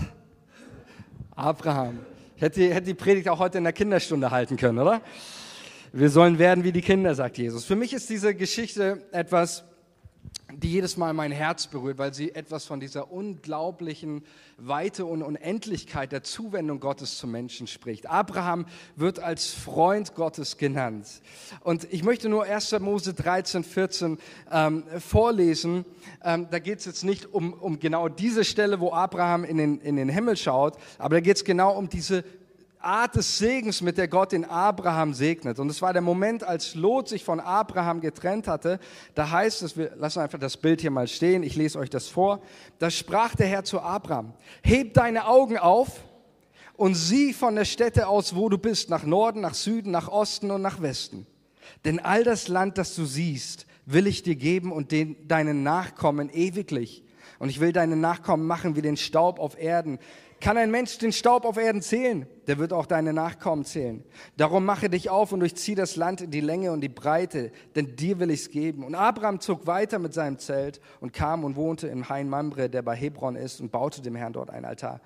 [1.37, 2.00] Abraham.
[2.37, 5.00] Hätte, hätte die Predigt auch heute in der Kinderstunde halten können, oder?
[5.92, 7.64] Wir sollen werden wie die Kinder, sagt Jesus.
[7.64, 9.64] Für mich ist diese Geschichte etwas,
[10.53, 14.22] die jedes Mal mein Herz berührt, weil sie etwas von dieser unglaublichen
[14.59, 18.09] Weite und Unendlichkeit der Zuwendung Gottes zum Menschen spricht.
[18.09, 21.07] Abraham wird als Freund Gottes genannt.
[21.61, 22.79] Und ich möchte nur 1.
[22.81, 24.18] Mose 13, 14
[24.51, 25.87] ähm, vorlesen.
[26.22, 29.81] Ähm, da geht es jetzt nicht um, um genau diese Stelle, wo Abraham in den,
[29.81, 32.24] in den Himmel schaut, aber da geht es genau um diese
[32.80, 35.58] Art des Segens, mit der Gott den Abraham segnet.
[35.58, 38.78] Und es war der Moment, als Lot sich von Abraham getrennt hatte.
[39.14, 42.08] Da heißt es, wir lassen einfach das Bild hier mal stehen, ich lese euch das
[42.08, 42.40] vor.
[42.78, 45.88] Da sprach der Herr zu Abraham, heb deine Augen auf
[46.76, 50.50] und sieh von der Stätte aus, wo du bist, nach Norden, nach Süden, nach Osten
[50.52, 51.26] und nach Westen.
[51.84, 56.30] Denn all das Land, das du siehst, will ich dir geben und den, deinen Nachkommen
[56.30, 57.02] ewiglich.
[57.38, 59.98] Und ich will deine Nachkommen machen wie den Staub auf Erden
[60.40, 62.27] kann ein Mensch den Staub auf Erden zählen?
[62.46, 64.05] Der wird auch deine Nachkommen zählen.
[64.37, 67.96] Darum mache dich auf und durchzieh das Land in die Länge und die Breite, denn
[67.96, 68.85] dir will ich's geben.
[68.85, 72.83] Und Abraham zog weiter mit seinem Zelt und kam und wohnte im Hain Mamre, der
[72.83, 75.01] bei Hebron ist, und baute dem Herrn dort ein Altar.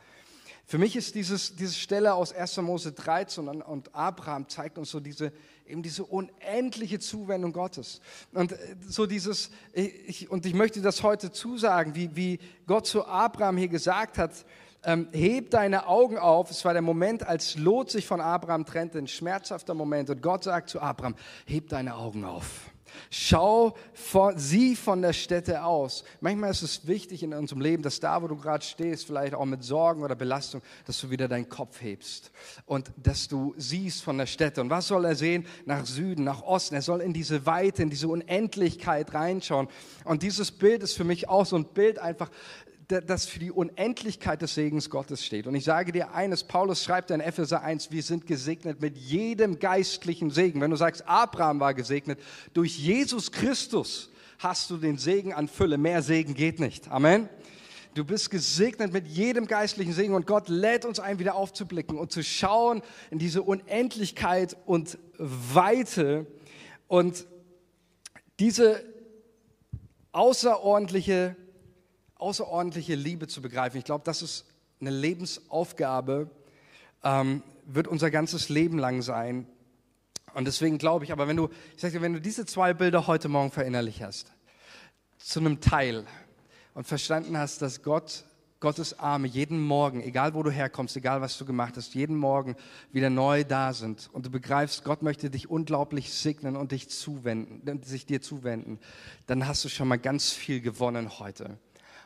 [0.64, 2.58] Für mich ist dieses, diese Stelle aus 1.
[2.58, 5.32] Mose 13 und, und Abraham zeigt uns so diese,
[5.66, 8.00] eben diese unendliche Zuwendung Gottes.
[8.32, 8.56] Und äh,
[8.88, 13.68] so dieses, ich, und ich möchte das heute zusagen, wie, wie Gott zu Abraham hier
[13.68, 14.46] gesagt hat,
[14.84, 16.50] ähm, heb deine Augen auf.
[16.50, 20.10] Es war der Moment, als Lot sich von Abraham trennte, ein schmerzhafter Moment.
[20.10, 21.14] Und Gott sagt zu Abraham,
[21.46, 22.72] heb deine Augen auf.
[23.10, 26.04] Schau von, sie von der Stätte aus.
[26.20, 29.44] Manchmal ist es wichtig in unserem Leben, dass da, wo du gerade stehst, vielleicht auch
[29.44, 32.30] mit Sorgen oder Belastung, dass du wieder deinen Kopf hebst
[32.66, 34.60] und dass du siehst von der Stätte.
[34.60, 35.46] Und was soll er sehen?
[35.64, 36.74] Nach Süden, nach Osten.
[36.74, 39.68] Er soll in diese Weite, in diese Unendlichkeit reinschauen.
[40.04, 42.30] Und dieses Bild ist für mich auch so ein Bild einfach
[42.88, 45.46] das für die Unendlichkeit des Segens Gottes steht.
[45.46, 49.58] Und ich sage dir eines, Paulus schreibt in Epheser 1, wir sind gesegnet mit jedem
[49.58, 50.60] geistlichen Segen.
[50.60, 52.18] Wenn du sagst, Abraham war gesegnet,
[52.52, 55.78] durch Jesus Christus hast du den Segen an Fülle.
[55.78, 56.90] Mehr Segen geht nicht.
[56.90, 57.28] Amen.
[57.94, 62.10] Du bist gesegnet mit jedem geistlichen Segen und Gott lädt uns ein, wieder aufzublicken und
[62.10, 66.26] zu schauen in diese Unendlichkeit und Weite
[66.88, 67.26] und
[68.40, 68.82] diese
[70.12, 71.36] außerordentliche
[72.22, 73.76] außerordentliche Liebe zu begreifen.
[73.78, 74.46] Ich glaube, das ist
[74.80, 76.30] eine Lebensaufgabe,
[77.04, 79.46] ähm, wird unser ganzes Leben lang sein.
[80.34, 83.06] Und deswegen glaube ich, aber wenn du, ich sage dir, wenn du diese zwei Bilder
[83.06, 84.32] heute Morgen verinnerlicht hast,
[85.18, 86.06] zu einem Teil
[86.74, 88.24] und verstanden hast, dass Gott,
[88.60, 92.56] Gottes Arme jeden Morgen, egal wo du herkommst, egal was du gemacht hast, jeden Morgen
[92.92, 97.82] wieder neu da sind und du begreifst, Gott möchte dich unglaublich segnen und dich zuwenden,
[97.82, 98.78] sich dir zuwenden,
[99.26, 101.58] dann hast du schon mal ganz viel gewonnen heute.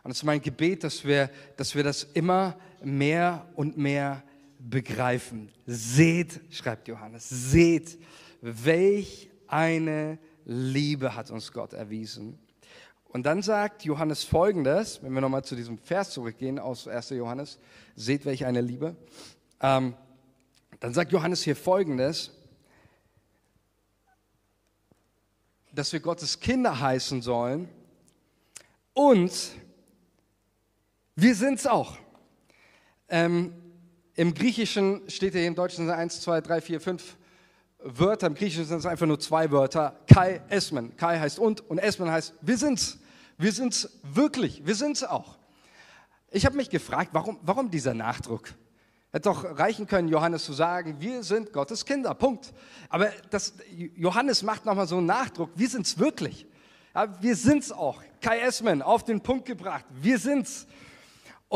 [0.06, 4.22] Und es ist mein Gebet, dass wir, dass wir das immer mehr und mehr
[4.60, 5.50] begreifen.
[5.66, 7.98] Seht, schreibt Johannes, seht,
[8.40, 12.38] welch eine Liebe hat uns Gott erwiesen.
[13.08, 17.10] Und dann sagt Johannes folgendes, wenn wir nochmal zu diesem Vers zurückgehen aus 1.
[17.10, 17.58] Johannes,
[17.96, 18.94] seht welch eine Liebe.
[19.60, 19.96] Ähm,
[20.78, 22.30] dann sagt Johannes hier folgendes,
[25.72, 27.68] dass wir Gottes Kinder heißen sollen
[28.94, 29.32] und
[31.16, 31.96] wir sind's auch.
[33.08, 33.54] Ähm,
[34.14, 37.16] Im Griechischen steht hier im Deutschen 1, 2, 3, 4, 5
[37.78, 38.26] Wörter.
[38.26, 39.98] Im Griechischen sind es einfach nur zwei Wörter.
[40.12, 40.96] Kai, Esmen.
[40.96, 42.98] Kai heißt und und Esmen heißt wir sind's.
[43.38, 44.66] Wir sind's wirklich.
[44.66, 45.38] Wir sind's auch.
[46.30, 48.48] Ich habe mich gefragt, warum, warum dieser Nachdruck?
[49.12, 52.14] Hätte doch reichen können, Johannes zu sagen, wir sind Gottes Kinder.
[52.14, 52.52] Punkt.
[52.88, 53.54] Aber das,
[53.94, 55.50] Johannes macht nochmal so einen Nachdruck.
[55.54, 56.46] Wir sind's wirklich.
[56.94, 58.02] Ja, wir sind's auch.
[58.20, 59.84] Kai Esmen auf den Punkt gebracht.
[60.00, 60.66] Wir sind's.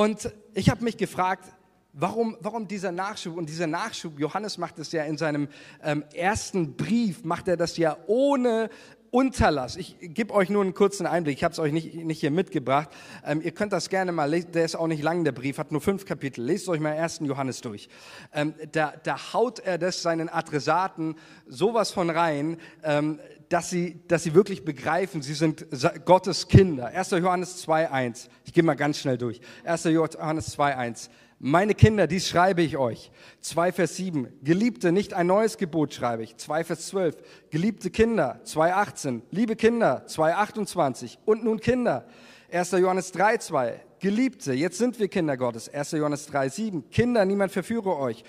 [0.01, 1.45] Und ich habe mich gefragt,
[1.93, 3.37] Warum, warum dieser Nachschub?
[3.37, 5.49] Und dieser Nachschub, Johannes macht es ja in seinem
[5.83, 8.71] ähm, ersten Brief, macht er das ja ohne
[9.11, 9.75] Unterlass.
[9.75, 12.91] Ich gebe euch nur einen kurzen Einblick, ich habe es euch nicht, nicht hier mitgebracht.
[13.27, 15.73] Ähm, ihr könnt das gerne mal lesen, der ist auch nicht lang, der Brief, hat
[15.73, 16.45] nur fünf Kapitel.
[16.45, 17.89] Lest euch mal ersten Johannes durch.
[18.33, 21.17] Ähm, da, da haut er das seinen Adressaten
[21.49, 23.19] sowas von rein, ähm,
[23.51, 25.67] dass sie, dass sie wirklich begreifen, sie sind
[26.07, 26.87] Gottes Kinder.
[26.87, 27.11] 1.
[27.11, 29.41] Johannes 2.1, ich gehe mal ganz schnell durch.
[29.65, 29.85] 1.
[29.85, 31.11] Johannes 2.1,
[31.43, 33.11] meine Kinder, dies schreibe ich euch.
[33.41, 34.29] 2 Vers 7.
[34.43, 36.37] Geliebte, nicht ein neues Gebot schreibe ich.
[36.37, 37.17] 2 Vers 12.
[37.49, 38.41] Geliebte Kinder.
[38.45, 39.23] 2 18.
[39.31, 40.05] Liebe Kinder.
[40.07, 41.19] 2 28.
[41.25, 42.07] Und nun Kinder.
[42.53, 42.73] 1.
[42.73, 43.81] Johannes 3 2.
[44.01, 45.71] Geliebte, jetzt sind wir Kinder Gottes.
[45.71, 45.93] 1.
[45.93, 46.91] Johannes 3 7.
[46.91, 48.23] Kinder, niemand verführe euch.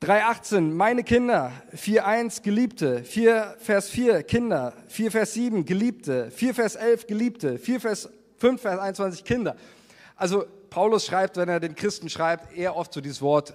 [0.00, 6.76] 3,18, meine Kinder, 4,1, Geliebte, 4 Vers 4, Kinder, 4 Vers 7, Geliebte, 4 Vers
[6.76, 9.56] 11, Geliebte, 4 Vers 5, Vers 21, Kinder.
[10.14, 13.54] Also Paulus schreibt, wenn er den Christen schreibt, eher oft so dieses Wort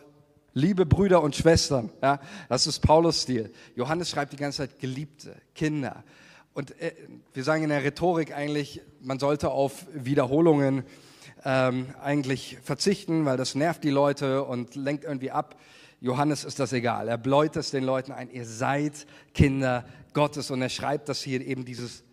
[0.53, 1.89] liebe Brüder und Schwestern.
[2.01, 3.49] Ja, das ist Paulus Stil.
[3.77, 6.03] Johannes schreibt die ganze Zeit Geliebte, Kinder.
[6.53, 6.91] Und äh,
[7.33, 10.83] wir sagen in der Rhetorik eigentlich, man sollte auf Wiederholungen
[11.45, 15.55] ähm, eigentlich verzichten, weil das nervt die Leute und lenkt irgendwie ab.
[16.03, 17.07] Johannes ist das egal.
[17.07, 20.51] Er bläut es den Leuten ein, ihr seid Kinder Gottes.
[20.51, 22.03] Und er schreibt das hier eben dieses,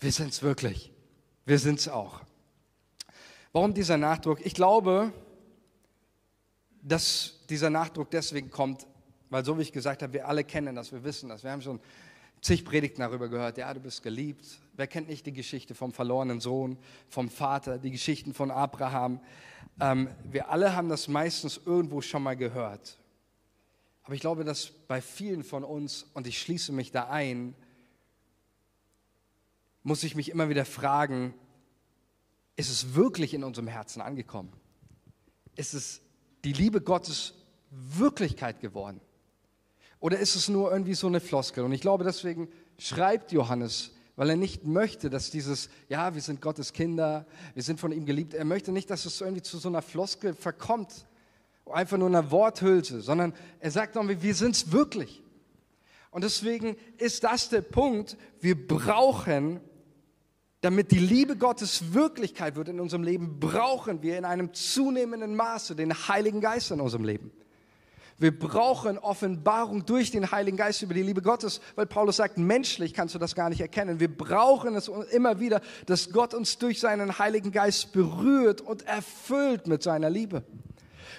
[0.00, 0.90] wir sind es wirklich.
[1.44, 2.22] Wir sind es auch.
[3.52, 4.40] Warum dieser Nachdruck?
[4.42, 5.12] Ich glaube,
[6.80, 8.86] dass dieser Nachdruck deswegen kommt,
[9.28, 11.44] weil so wie ich gesagt habe, wir alle kennen das, wir wissen das.
[11.44, 11.78] Wir haben schon
[12.40, 13.58] zig Predigten darüber gehört.
[13.58, 14.46] Ja, du bist geliebt.
[14.72, 16.78] Wer kennt nicht die Geschichte vom verlorenen Sohn,
[17.10, 19.20] vom Vater, die Geschichten von Abraham?
[19.78, 22.96] Ähm, wir alle haben das meistens irgendwo schon mal gehört.
[24.02, 27.54] Aber ich glaube, dass bei vielen von uns, und ich schließe mich da ein,
[29.82, 31.34] muss ich mich immer wieder fragen,
[32.56, 34.52] ist es wirklich in unserem Herzen angekommen?
[35.56, 36.00] Ist es
[36.44, 37.34] die Liebe Gottes
[37.70, 39.00] Wirklichkeit geworden?
[40.00, 41.64] Oder ist es nur irgendwie so eine Floskel?
[41.64, 46.40] Und ich glaube, deswegen schreibt Johannes, weil er nicht möchte, dass dieses, ja, wir sind
[46.40, 49.68] Gottes Kinder, wir sind von ihm geliebt, er möchte nicht, dass es irgendwie zu so
[49.68, 51.06] einer Floskel verkommt,
[51.72, 55.22] einfach nur einer Worthülse, sondern er sagt nochmal, wir sind es wirklich.
[56.10, 59.60] Und deswegen ist das der Punkt, wir brauchen
[60.60, 65.74] damit die Liebe Gottes Wirklichkeit wird in unserem Leben, brauchen wir in einem zunehmenden Maße
[65.74, 67.32] den Heiligen Geist in unserem Leben.
[68.18, 72.92] Wir brauchen Offenbarung durch den Heiligen Geist über die Liebe Gottes, weil Paulus sagt, menschlich
[72.92, 73.98] kannst du das gar nicht erkennen.
[73.98, 79.66] Wir brauchen es immer wieder, dass Gott uns durch seinen Heiligen Geist berührt und erfüllt
[79.66, 80.44] mit seiner Liebe.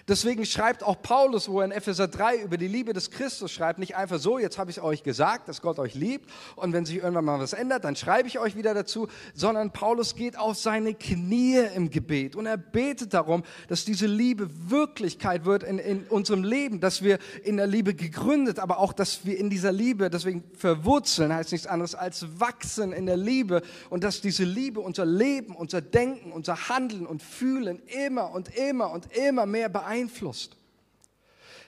[0.08, 3.80] Deswegen schreibt auch Paulus, wo er in Epheser 3 über die Liebe des Christus schreibt,
[3.80, 6.98] nicht einfach so, jetzt habe ich euch gesagt, dass Gott euch liebt und wenn sich
[6.98, 10.94] irgendwann mal was ändert, dann schreibe ich euch wieder dazu, sondern Paulus geht auf seine
[10.94, 16.44] Knie im Gebet und er betet darum, dass diese Liebe Wirklichkeit wird in, in unserem
[16.44, 20.44] Leben, dass wir in der Liebe gegründet, aber auch, dass wir in dieser Liebe, deswegen
[20.56, 25.56] verwurzeln, heißt nichts anderes als wachsen in der Liebe und dass diese Liebe unser Leben,
[25.56, 30.56] unser Denken, unser Handeln und Fühlen immer und immer und immer mehr beeinflusst beeinflusst.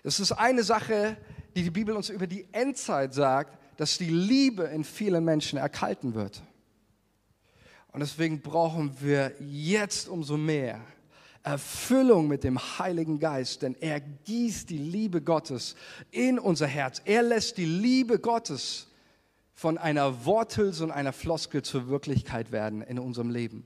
[0.03, 1.17] Das ist eine Sache,
[1.55, 6.13] die die Bibel uns über die Endzeit sagt, dass die Liebe in vielen Menschen erkalten
[6.13, 6.41] wird.
[7.91, 10.81] Und deswegen brauchen wir jetzt umso mehr
[11.43, 15.75] Erfüllung mit dem Heiligen Geist, denn er gießt die Liebe Gottes
[16.11, 17.01] in unser Herz.
[17.05, 18.87] Er lässt die Liebe Gottes
[19.53, 23.65] von einer Worthülse und einer Floskel zur Wirklichkeit werden in unserem Leben.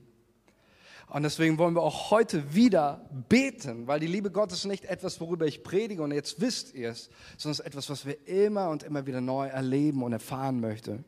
[1.10, 5.46] Und deswegen wollen wir auch heute wieder beten, weil die Liebe Gottes nicht etwas, worüber
[5.46, 8.82] ich predige und jetzt wisst ihr es, sondern es ist etwas, was wir immer und
[8.82, 11.04] immer wieder neu erleben und erfahren möchten.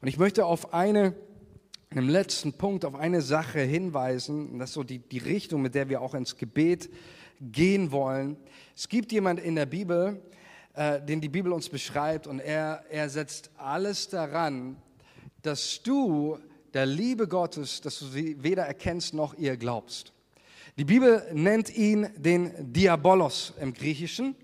[0.00, 1.14] Und ich möchte auf eine,
[1.90, 5.76] im letzten Punkt, auf eine Sache hinweisen, und das ist so die, die Richtung, mit
[5.76, 6.90] der wir auch ins Gebet
[7.40, 8.36] gehen wollen.
[8.74, 10.20] Es gibt jemand in der Bibel,
[10.74, 14.76] äh, den die Bibel uns beschreibt und er, er setzt alles daran,
[15.42, 16.38] dass du
[16.76, 20.12] der Liebe Gottes, dass du sie weder erkennst noch ihr glaubst.
[20.76, 24.36] Die Bibel nennt ihn den Diabolos im Griechischen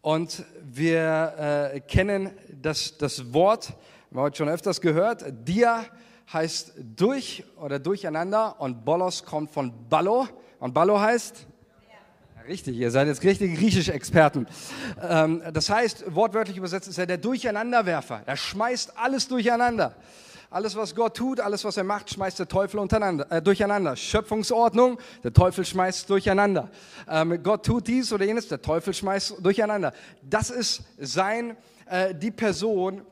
[0.00, 2.30] und wir äh, kennen
[2.62, 3.74] das, das Wort,
[4.08, 5.84] wir haben heute schon öfters gehört, Dia
[6.32, 10.26] heißt durch oder durcheinander und Bolos kommt von Ballo
[10.60, 11.46] und Ballo heißt
[12.48, 14.46] Richtig, ihr seid jetzt richtige griechische Experten.
[15.02, 18.22] Ähm, das heißt, wortwörtlich übersetzt ist er der Durcheinanderwerfer.
[18.24, 19.96] Er schmeißt alles durcheinander.
[20.48, 22.80] Alles, was Gott tut, alles, was er macht, schmeißt der Teufel
[23.30, 23.96] äh, durcheinander.
[23.96, 26.70] Schöpfungsordnung, der Teufel schmeißt durcheinander.
[27.08, 29.92] Ähm, Gott tut dies oder jenes, der Teufel schmeißt durcheinander.
[30.22, 33.02] Das ist sein, äh, die Person,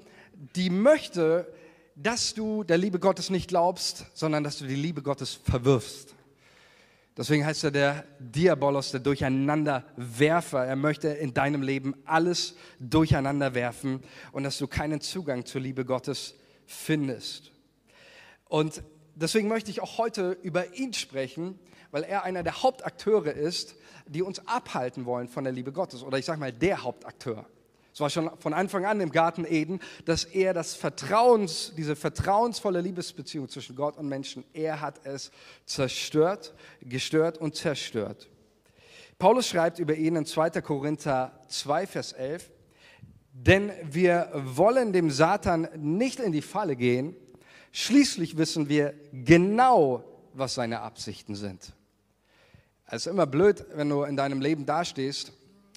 [0.55, 1.53] die möchte,
[1.97, 6.15] dass du der Liebe Gottes nicht glaubst, sondern dass du die Liebe Gottes verwirfst.
[7.17, 10.65] Deswegen heißt er der Diabolos, der Durcheinanderwerfer.
[10.65, 15.85] Er möchte in deinem Leben alles durcheinander werfen und dass du keinen Zugang zur Liebe
[15.85, 16.35] Gottes
[16.67, 17.53] findest.
[18.49, 18.83] Und
[19.15, 21.59] deswegen möchte ich auch heute über ihn sprechen,
[21.91, 26.03] weil er einer der Hauptakteure ist, die uns abhalten wollen von der Liebe Gottes.
[26.03, 27.47] Oder ich sage mal, der Hauptakteur.
[27.93, 32.81] Es war schon von Anfang an im Garten Eden, dass er das Vertrauens, diese vertrauensvolle
[32.81, 35.31] Liebesbeziehung zwischen Gott und Menschen, er hat es
[35.65, 38.29] zerstört, gestört und zerstört.
[39.17, 40.61] Paulus schreibt über ihn in 2.
[40.61, 42.51] Korinther 2, Vers 11,
[43.35, 47.17] denn wir wollen dem Satan nicht in die Falle gehen,
[47.73, 51.73] schließlich wissen wir genau, was seine Absichten sind.
[52.87, 55.33] Es ist immer blöd, wenn du in deinem Leben dastehst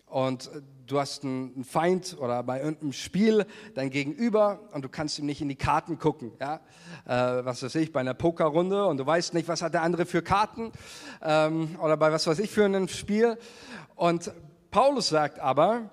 [0.05, 0.51] und
[0.86, 5.41] du hast einen Feind oder bei irgendeinem Spiel dein Gegenüber und du kannst ihm nicht
[5.41, 6.32] in die Karten gucken.
[6.39, 6.62] Ja?
[7.05, 10.05] Äh, was weiß ich, bei einer Pokerrunde und du weißt nicht, was hat der andere
[10.05, 10.72] für Karten
[11.24, 13.38] ähm, oder bei was weiß ich für einem Spiel.
[13.95, 14.32] Und
[14.70, 15.89] Paulus sagt aber,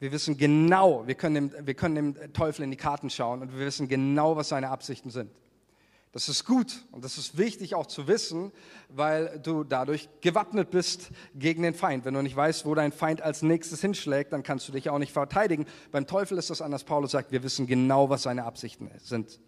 [0.00, 3.52] wir wissen genau, wir können, dem, wir können dem Teufel in die Karten schauen und
[3.52, 5.30] wir wissen genau, was seine Absichten sind.
[6.12, 8.50] Das ist gut und das ist wichtig auch zu wissen,
[8.88, 12.04] weil du dadurch gewappnet bist gegen den Feind.
[12.04, 14.98] Wenn du nicht weißt, wo dein Feind als nächstes hinschlägt, dann kannst du dich auch
[14.98, 15.66] nicht verteidigen.
[15.92, 16.82] Beim Teufel ist das anders.
[16.82, 19.38] Paulus sagt, wir wissen genau, was seine Absichten sind.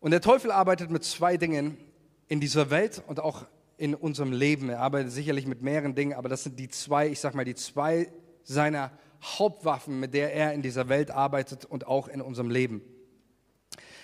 [0.00, 1.76] Und der Teufel arbeitet mit zwei Dingen
[2.28, 3.44] in dieser Welt und auch
[3.76, 4.70] in unserem Leben.
[4.70, 7.54] Er arbeitet sicherlich mit mehreren Dingen, aber das sind die zwei, ich sag mal, die
[7.54, 8.10] zwei
[8.46, 8.90] seiner
[9.22, 12.82] Hauptwaffen, mit der er in dieser Welt arbeitet und auch in unserem Leben.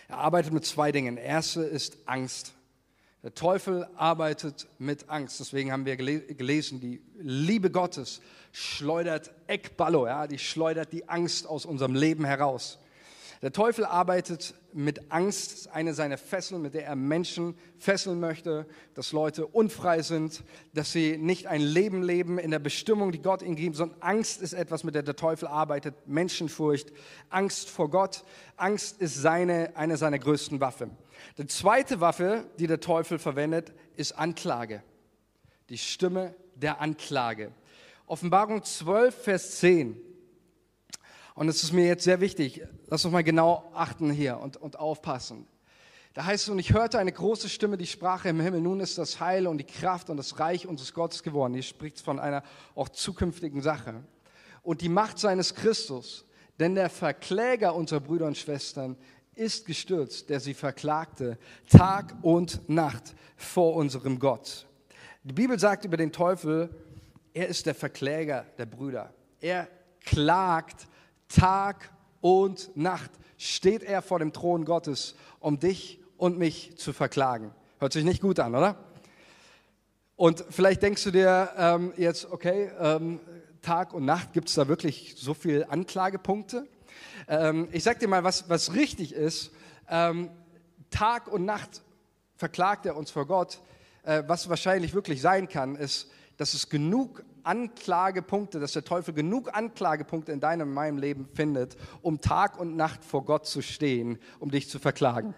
[0.08, 1.16] Er arbeitet mit zwei Dingen.
[1.16, 2.52] erste ist Angst.
[3.22, 5.38] Der Teufel arbeitet mit Angst.
[5.38, 8.20] Deswegen haben wir gelesen, die Liebe Gottes
[8.50, 12.78] schleudert Ekballo, ja, die schleudert die Angst aus unserem Leben heraus.
[13.42, 19.10] Der Teufel arbeitet mit Angst, eine seiner Fesseln, mit der er Menschen fesseln möchte, dass
[19.10, 23.56] Leute unfrei sind, dass sie nicht ein Leben leben in der Bestimmung, die Gott ihnen
[23.56, 26.92] gibt, sondern Angst ist etwas, mit der der Teufel arbeitet, Menschenfurcht,
[27.30, 28.22] Angst vor Gott.
[28.56, 30.96] Angst ist seine, eine seiner größten Waffen.
[31.36, 34.84] Die zweite Waffe, die der Teufel verwendet, ist Anklage.
[35.68, 37.50] Die Stimme der Anklage.
[38.06, 40.11] Offenbarung 12, Vers 10
[41.34, 44.78] und es ist mir jetzt sehr wichtig, lass uns mal genau achten hier und, und
[44.78, 45.46] aufpassen.
[46.14, 48.98] Da heißt es, und ich hörte eine große Stimme, die sprach im Himmel, nun ist
[48.98, 51.54] das Heil und die Kraft und das Reich unseres Gottes geworden.
[51.54, 52.42] Hier spricht von einer
[52.74, 54.02] auch zukünftigen Sache.
[54.62, 56.26] Und die Macht seines Christus,
[56.60, 58.96] denn der Verkläger unserer Brüder und Schwestern
[59.34, 61.38] ist gestürzt, der sie verklagte,
[61.70, 64.66] Tag und Nacht vor unserem Gott.
[65.24, 66.68] Die Bibel sagt über den Teufel,
[67.32, 69.14] er ist der Verkläger der Brüder.
[69.40, 69.66] Er
[70.04, 70.86] klagt
[71.32, 77.52] Tag und Nacht steht er vor dem Thron Gottes, um dich und mich zu verklagen.
[77.78, 78.76] Hört sich nicht gut an, oder?
[80.14, 83.18] Und vielleicht denkst du dir ähm, jetzt, okay, ähm,
[83.62, 86.68] Tag und Nacht, gibt es da wirklich so viele Anklagepunkte?
[87.26, 89.50] Ähm, ich sag dir mal, was, was richtig ist.
[89.88, 90.30] Ähm,
[90.90, 91.82] Tag und Nacht
[92.36, 93.60] verklagt er uns vor Gott.
[94.04, 99.54] Äh, was wahrscheinlich wirklich sein kann, ist, dass es genug Anklagepunkte, dass der Teufel genug
[99.54, 104.18] Anklagepunkte in deinem und meinem Leben findet, um Tag und Nacht vor Gott zu stehen,
[104.38, 105.34] um dich zu verklagen.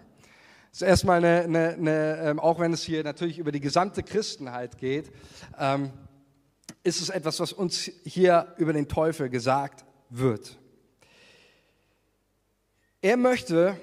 [0.71, 4.03] Das ist erstmal eine, eine, eine ähm, auch wenn es hier natürlich über die gesamte
[4.03, 5.11] Christenheit geht,
[5.57, 5.91] ähm,
[6.83, 10.57] ist es etwas, was uns hier über den Teufel gesagt wird.
[13.01, 13.77] Er möchte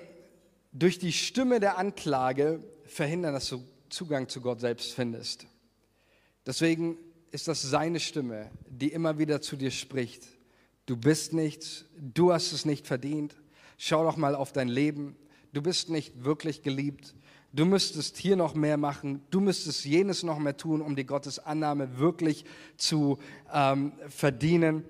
[0.73, 5.47] durch die Stimme der Anklage verhindern, dass du Zugang zu Gott selbst findest.
[6.47, 6.97] Deswegen
[7.33, 10.23] ist das seine Stimme, die immer wieder zu dir spricht.
[10.85, 13.35] Du bist nichts, du hast es nicht verdient.
[13.79, 15.17] Schau doch mal auf dein Leben.
[15.53, 17.15] Du bist nicht wirklich geliebt.
[17.55, 19.23] Du müsstest hier noch mehr machen.
[19.31, 22.45] Du müsstest jenes noch mehr tun, um die Gottes Annahme wirklich
[22.77, 23.19] zu
[23.53, 24.85] ähm, verdienen.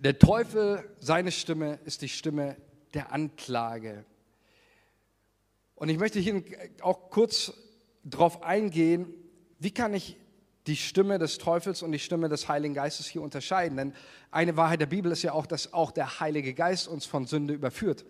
[0.00, 2.56] Der Teufel, seine Stimme ist die Stimme
[2.94, 4.04] der Anklage.
[5.74, 6.42] Und ich möchte hier
[6.80, 7.52] auch kurz
[8.02, 9.12] darauf eingehen,
[9.58, 10.16] wie kann ich
[10.66, 13.76] die Stimme des Teufels und die Stimme des Heiligen Geistes hier unterscheiden.
[13.76, 13.94] Denn
[14.30, 17.54] eine Wahrheit der Bibel ist ja auch, dass auch der Heilige Geist uns von Sünde
[17.54, 18.04] überführt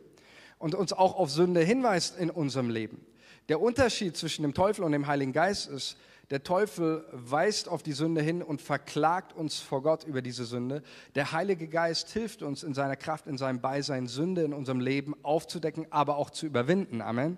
[0.59, 3.05] und uns auch auf Sünde hinweist in unserem Leben.
[3.49, 5.97] Der Unterschied zwischen dem Teufel und dem Heiligen Geist ist,
[6.31, 10.83] der Teufel weist auf die Sünde hin und verklagt uns vor Gott über diese Sünde.
[11.15, 15.15] Der Heilige Geist hilft uns in seiner Kraft, in seinem Beisein, Sünde in unserem Leben
[15.23, 17.03] aufzudecken, aber auch zu überwinden.
[17.03, 17.37] Amen.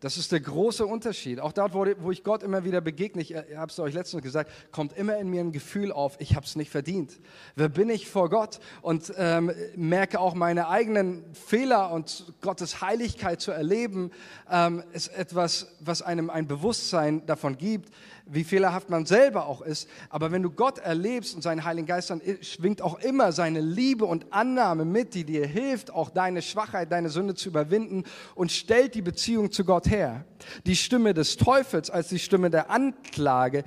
[0.00, 1.40] Das ist der große Unterschied.
[1.40, 4.50] Auch dort, wo, ich Gott immer wieder begegne, ich äh, habe es euch letztens gesagt,
[4.70, 7.18] kommt immer in mir ein Gefühl auf, ich habe es nicht verdient.
[7.54, 8.60] Wer bin ich vor Gott?
[8.82, 14.10] Und ähm, merke auch meine eigenen Fehler und Gottes Heiligkeit zu erleben,
[14.50, 17.90] ähm, ist etwas, was einem ein Bewusstsein davon gibt,
[18.26, 19.88] wie fehlerhaft man selber auch ist.
[20.10, 24.04] Aber wenn du Gott erlebst und seinen Heiligen Geist, dann schwingt auch immer seine Liebe
[24.04, 28.04] und Annahme mit, die dir hilft, auch deine Schwachheit, deine Sünde zu überwinden
[28.34, 30.24] und stellt die Beziehung zu Gott her.
[30.66, 33.64] Die Stimme des Teufels als die Stimme der Anklage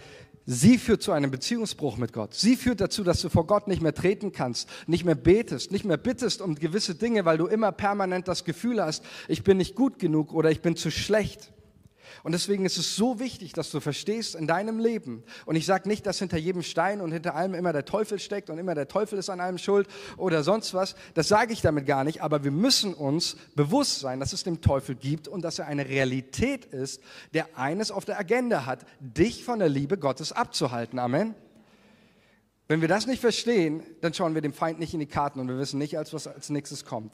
[0.52, 2.34] Sie führt zu einem Beziehungsbruch mit Gott.
[2.34, 5.86] Sie führt dazu, dass du vor Gott nicht mehr treten kannst, nicht mehr betest, nicht
[5.86, 9.76] mehr bittest um gewisse Dinge, weil du immer permanent das Gefühl hast, ich bin nicht
[9.76, 11.52] gut genug oder ich bin zu schlecht.
[12.24, 15.24] Und deswegen ist es so wichtig, dass du verstehst in deinem Leben.
[15.46, 18.50] Und ich sage nicht, dass hinter jedem Stein und hinter allem immer der Teufel steckt
[18.50, 20.96] und immer der Teufel ist an allem schuld oder sonst was.
[21.14, 22.22] Das sage ich damit gar nicht.
[22.22, 25.88] Aber wir müssen uns bewusst sein, dass es dem Teufel gibt und dass er eine
[25.88, 27.02] Realität ist,
[27.34, 31.00] der eines auf der Agenda hat, dich von der Liebe Gottes abzuhalten.
[31.00, 31.36] Amen.
[32.68, 35.48] Wenn wir das nicht verstehen, dann schauen wir dem Feind nicht in die Karten und
[35.48, 37.14] wir wissen nicht, als was als nächstes kommt.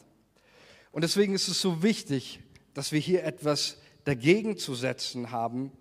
[0.92, 2.42] Und deswegen ist es so wichtig,
[2.74, 5.72] dass wir hier etwas dagegen zu setzen haben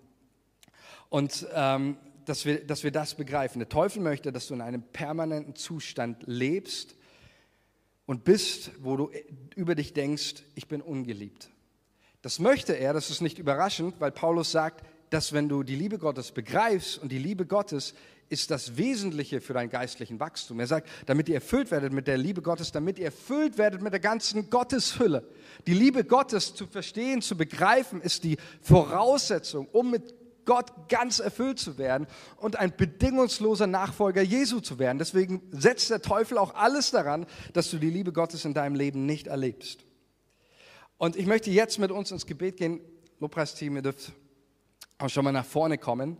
[1.09, 3.59] und ähm, dass, wir, dass wir das begreifen.
[3.59, 6.95] Der Teufel möchte, dass du in einem permanenten Zustand lebst
[8.05, 9.11] und bist, wo du
[9.55, 11.49] über dich denkst, ich bin ungeliebt.
[12.21, 15.97] Das möchte er, das ist nicht überraschend, weil Paulus sagt, dass wenn du die Liebe
[15.97, 17.93] Gottes begreifst und die Liebe Gottes
[18.29, 20.59] ist das Wesentliche für dein geistlichen Wachstum.
[20.59, 23.93] Er sagt, damit ihr erfüllt werdet mit der Liebe Gottes, damit ihr erfüllt werdet mit
[23.93, 25.27] der ganzen Gotteshülle.
[25.67, 30.13] Die Liebe Gottes zu verstehen, zu begreifen, ist die Voraussetzung, um mit
[30.45, 34.99] Gott ganz erfüllt zu werden und ein bedingungsloser Nachfolger Jesu zu werden.
[34.99, 39.05] Deswegen setzt der Teufel auch alles daran, dass du die Liebe Gottes in deinem Leben
[39.05, 39.85] nicht erlebst.
[40.97, 42.79] Und ich möchte jetzt mit uns ins Gebet gehen.
[43.19, 44.13] Lobpreisteam, ihr dürft
[44.97, 46.17] auch schon mal nach vorne kommen.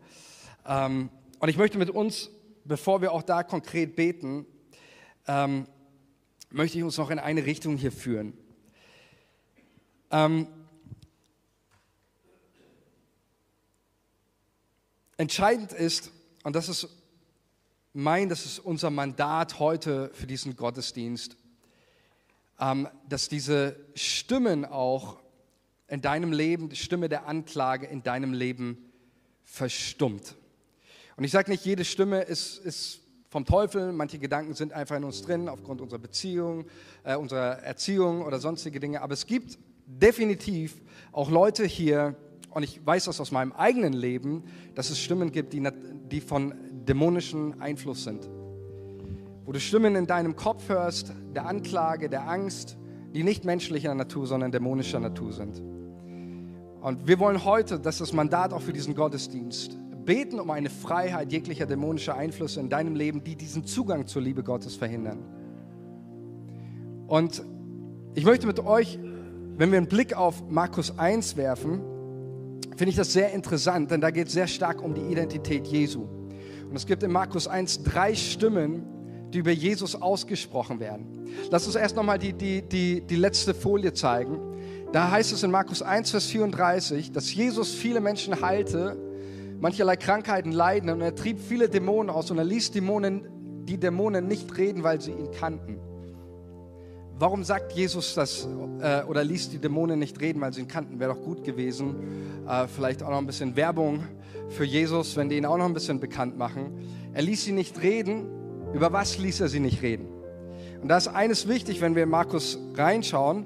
[0.65, 1.09] Ähm,
[1.39, 2.29] und ich möchte mit uns,
[2.65, 4.45] bevor wir auch da konkret beten,
[5.27, 5.67] ähm,
[6.49, 8.37] möchte ich uns noch in eine Richtung hier führen.
[10.11, 10.47] Ähm,
[15.17, 16.11] entscheidend ist,
[16.43, 16.87] und das ist
[17.93, 21.37] mein, das ist unser Mandat heute für diesen Gottesdienst,
[23.09, 25.17] dass diese Stimmen auch
[25.87, 28.91] in deinem Leben, die Stimme der Anklage in deinem Leben
[29.43, 30.35] verstummt.
[31.15, 35.03] Und ich sage nicht, jede Stimme ist, ist vom Teufel, manche Gedanken sind einfach in
[35.03, 36.65] uns drin, aufgrund unserer Beziehung,
[37.03, 39.01] äh, unserer Erziehung oder sonstige Dinge.
[39.01, 40.81] Aber es gibt definitiv
[41.11, 42.15] auch Leute hier,
[42.49, 45.67] und ich weiß das aus meinem eigenen Leben, dass es Stimmen gibt, die,
[46.09, 46.55] die von
[46.85, 48.29] dämonischen Einfluss sind.
[49.43, 52.77] Wo du Stimmen in deinem Kopf hörst, der Anklage, der Angst,
[53.15, 55.61] die nicht menschlicher Natur, sondern dämonischer Natur sind.
[56.81, 60.69] Und wir wollen heute, das ist das Mandat auch für diesen Gottesdienst, beten um eine
[60.69, 65.19] Freiheit jeglicher dämonischer Einflüsse in deinem Leben, die diesen Zugang zur Liebe Gottes verhindern.
[67.07, 67.41] Und
[68.15, 68.99] ich möchte mit euch,
[69.57, 71.81] wenn wir einen Blick auf Markus 1 werfen,
[72.75, 76.01] finde ich das sehr interessant, denn da geht es sehr stark um die Identität Jesu.
[76.69, 78.83] Und es gibt in Markus 1 drei Stimmen,
[79.33, 81.27] die über Jesus ausgesprochen werden.
[81.49, 84.39] Lass uns erst nochmal die, die, die, die letzte Folie zeigen.
[84.91, 88.97] Da heißt es in Markus 1, Vers 34, dass Jesus viele Menschen heilte
[89.59, 93.27] mancherlei Krankheiten leiden und er trieb viele Dämonen aus und er ließ Dämonen,
[93.65, 95.79] die Dämonen nicht reden, weil sie ihn kannten.
[97.17, 98.47] Warum sagt Jesus das
[98.81, 100.99] äh, oder ließ die Dämonen nicht reden, weil sie ihn kannten?
[100.99, 101.95] Wäre doch gut gewesen.
[102.47, 104.03] Äh, vielleicht auch noch ein bisschen Werbung
[104.49, 106.77] für Jesus, wenn die ihn auch noch ein bisschen bekannt machen.
[107.13, 108.25] Er ließ sie nicht reden.
[108.75, 110.05] Über was ließ er sie nicht reden?
[110.81, 113.45] Und da ist eines wichtig, wenn wir in Markus reinschauen,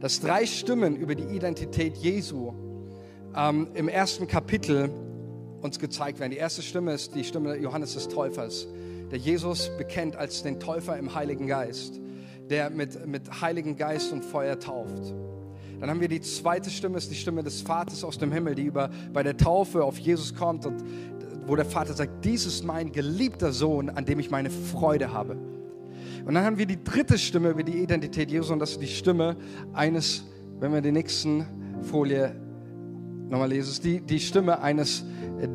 [0.00, 2.52] dass drei Stimmen über die Identität Jesu
[3.34, 4.90] ähm, im ersten Kapitel
[5.60, 6.30] uns gezeigt werden.
[6.30, 8.68] Die erste Stimme ist die Stimme Johannes des Täufers,
[9.10, 12.00] der Jesus bekennt als den Täufer im Heiligen Geist,
[12.48, 15.12] der mit, mit Heiligen Geist und Feuer tauft.
[15.80, 18.62] Dann haben wir die zweite Stimme, ist die Stimme des Vaters aus dem Himmel, die
[18.62, 20.80] über, bei der Taufe auf Jesus kommt und
[21.46, 25.36] wo der Vater sagt, dies ist mein geliebter Sohn, an dem ich meine Freude habe.
[26.24, 28.86] Und dann haben wir die dritte Stimme über die Identität Jesu und das ist die
[28.86, 29.36] Stimme
[29.72, 30.24] eines,
[30.60, 31.46] wenn wir die nächsten
[31.82, 32.34] Folie
[33.28, 35.04] nochmal lese, ist die, die Stimme eines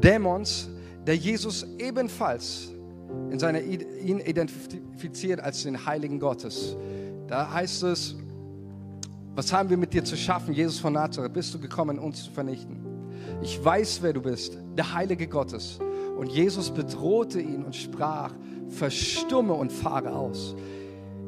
[0.04, 0.70] Dämons,
[1.06, 2.70] der Jesus ebenfalls
[3.30, 6.76] in seiner ihn identifiziert als den Heiligen Gottes.
[7.28, 8.16] Da heißt es,
[9.36, 11.32] was haben wir mit dir zu schaffen, Jesus von Nazareth?
[11.32, 12.87] Bist du gekommen, uns zu vernichten?
[13.42, 15.80] Ich weiß, wer du bist, der Heilige Gottes.
[16.18, 18.34] Und Jesus bedrohte ihn und sprach,
[18.70, 20.56] verstumme und fahre aus.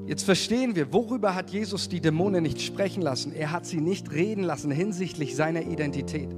[0.09, 3.31] Jetzt verstehen wir, worüber hat Jesus die Dämonen nicht sprechen lassen?
[3.31, 6.29] Er hat sie nicht reden lassen hinsichtlich seiner Identität.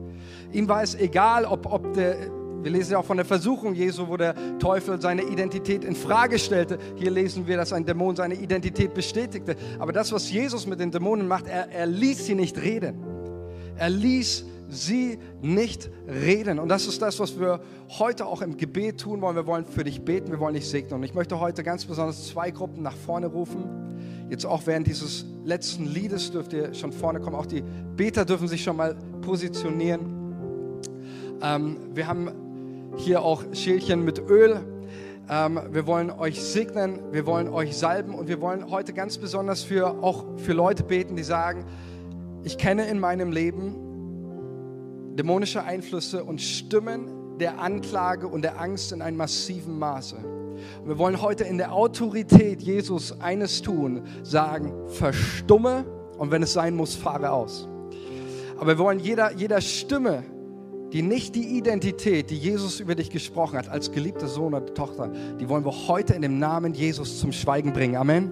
[0.51, 2.17] Ihm war es egal, ob, ob der,
[2.61, 6.37] wir lesen ja auch von der Versuchung Jesu, wo der Teufel seine Identität in Frage
[6.37, 6.77] stellte.
[6.97, 9.55] Hier lesen wir, dass ein Dämon seine Identität bestätigte.
[9.79, 13.01] Aber das, was Jesus mit den Dämonen macht, er, er ließ sie nicht reden.
[13.77, 16.57] Er ließ sie nicht reden.
[16.57, 17.59] Und das ist das, was wir
[17.99, 19.35] heute auch im Gebet tun wollen.
[19.35, 20.93] Wir wollen für dich beten, wir wollen dich segnen.
[20.93, 24.27] Und ich möchte heute ganz besonders zwei Gruppen nach vorne rufen.
[24.29, 27.35] Jetzt auch während dieses letzten Liedes dürft ihr schon vorne kommen.
[27.35, 27.63] Auch die
[27.97, 29.99] Beter dürfen sich schon mal positionieren.
[31.41, 32.31] Ähm, wir haben
[32.95, 34.61] hier auch Schälchen mit Öl.
[35.29, 39.63] Ähm, wir wollen euch segnen, wir wollen euch salben und wir wollen heute ganz besonders
[39.63, 41.65] für, auch für Leute beten, die sagen,
[42.43, 43.90] ich kenne in meinem Leben
[45.15, 50.15] dämonische Einflüsse und Stimmen der Anklage und der Angst in einem massiven Maße.
[50.15, 55.85] Und wir wollen heute in der Autorität Jesus eines tun, sagen, verstumme
[56.17, 57.67] und wenn es sein muss, fahre aus.
[58.57, 60.23] Aber wir wollen jeder, jeder Stimme,
[60.93, 65.11] die nicht die Identität, die Jesus über dich gesprochen hat, als geliebter Sohn oder Tochter,
[65.39, 67.95] die wollen wir heute in dem Namen Jesus zum Schweigen bringen.
[67.95, 68.31] Amen.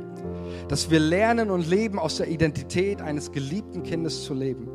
[0.67, 4.67] Dass wir lernen und leben, aus der Identität eines geliebten Kindes zu leben.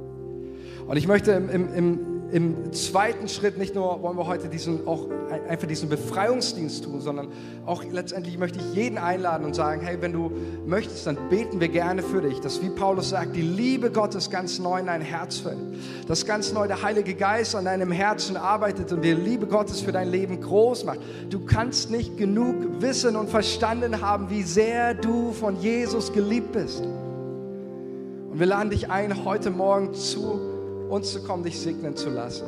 [0.87, 4.87] Und ich möchte im, im, im, im zweiten Schritt nicht nur wollen wir heute diesen
[4.87, 5.09] auch
[5.49, 7.29] einfach diesen Befreiungsdienst tun, sondern
[7.67, 10.31] auch letztendlich möchte ich jeden einladen und sagen, hey, wenn du
[10.67, 14.59] möchtest, dann beten wir gerne für dich, dass wie Paulus sagt, die Liebe Gottes ganz
[14.59, 15.59] neu in dein Herz fällt,
[16.07, 19.93] dass ganz neu der Heilige Geist an deinem Herzen arbeitet und die Liebe Gottes für
[19.93, 21.01] dein Leben groß macht.
[21.31, 26.83] Du kannst nicht genug wissen und verstanden haben, wie sehr du von Jesus geliebt bist.
[26.83, 30.54] Und wir laden dich ein, heute Morgen zu
[30.89, 32.45] uns zu kommen, dich segnen zu lassen.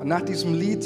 [0.00, 0.84] Und nach diesem Lied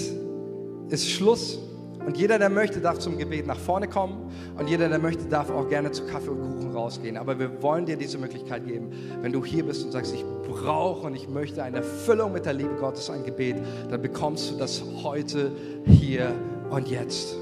[0.89, 1.59] ist Schluss.
[2.07, 4.31] Und jeder, der möchte, darf zum Gebet nach vorne kommen.
[4.57, 7.17] Und jeder, der möchte, darf auch gerne zu Kaffee und Kuchen rausgehen.
[7.17, 8.91] Aber wir wollen dir diese Möglichkeit geben.
[9.23, 12.53] Wenn du hier bist und sagst, ich brauche und ich möchte eine Erfüllung mit der
[12.53, 13.57] Liebe Gottes, ein Gebet,
[13.91, 15.51] dann bekommst du das heute,
[15.85, 16.33] hier
[16.71, 17.37] und jetzt.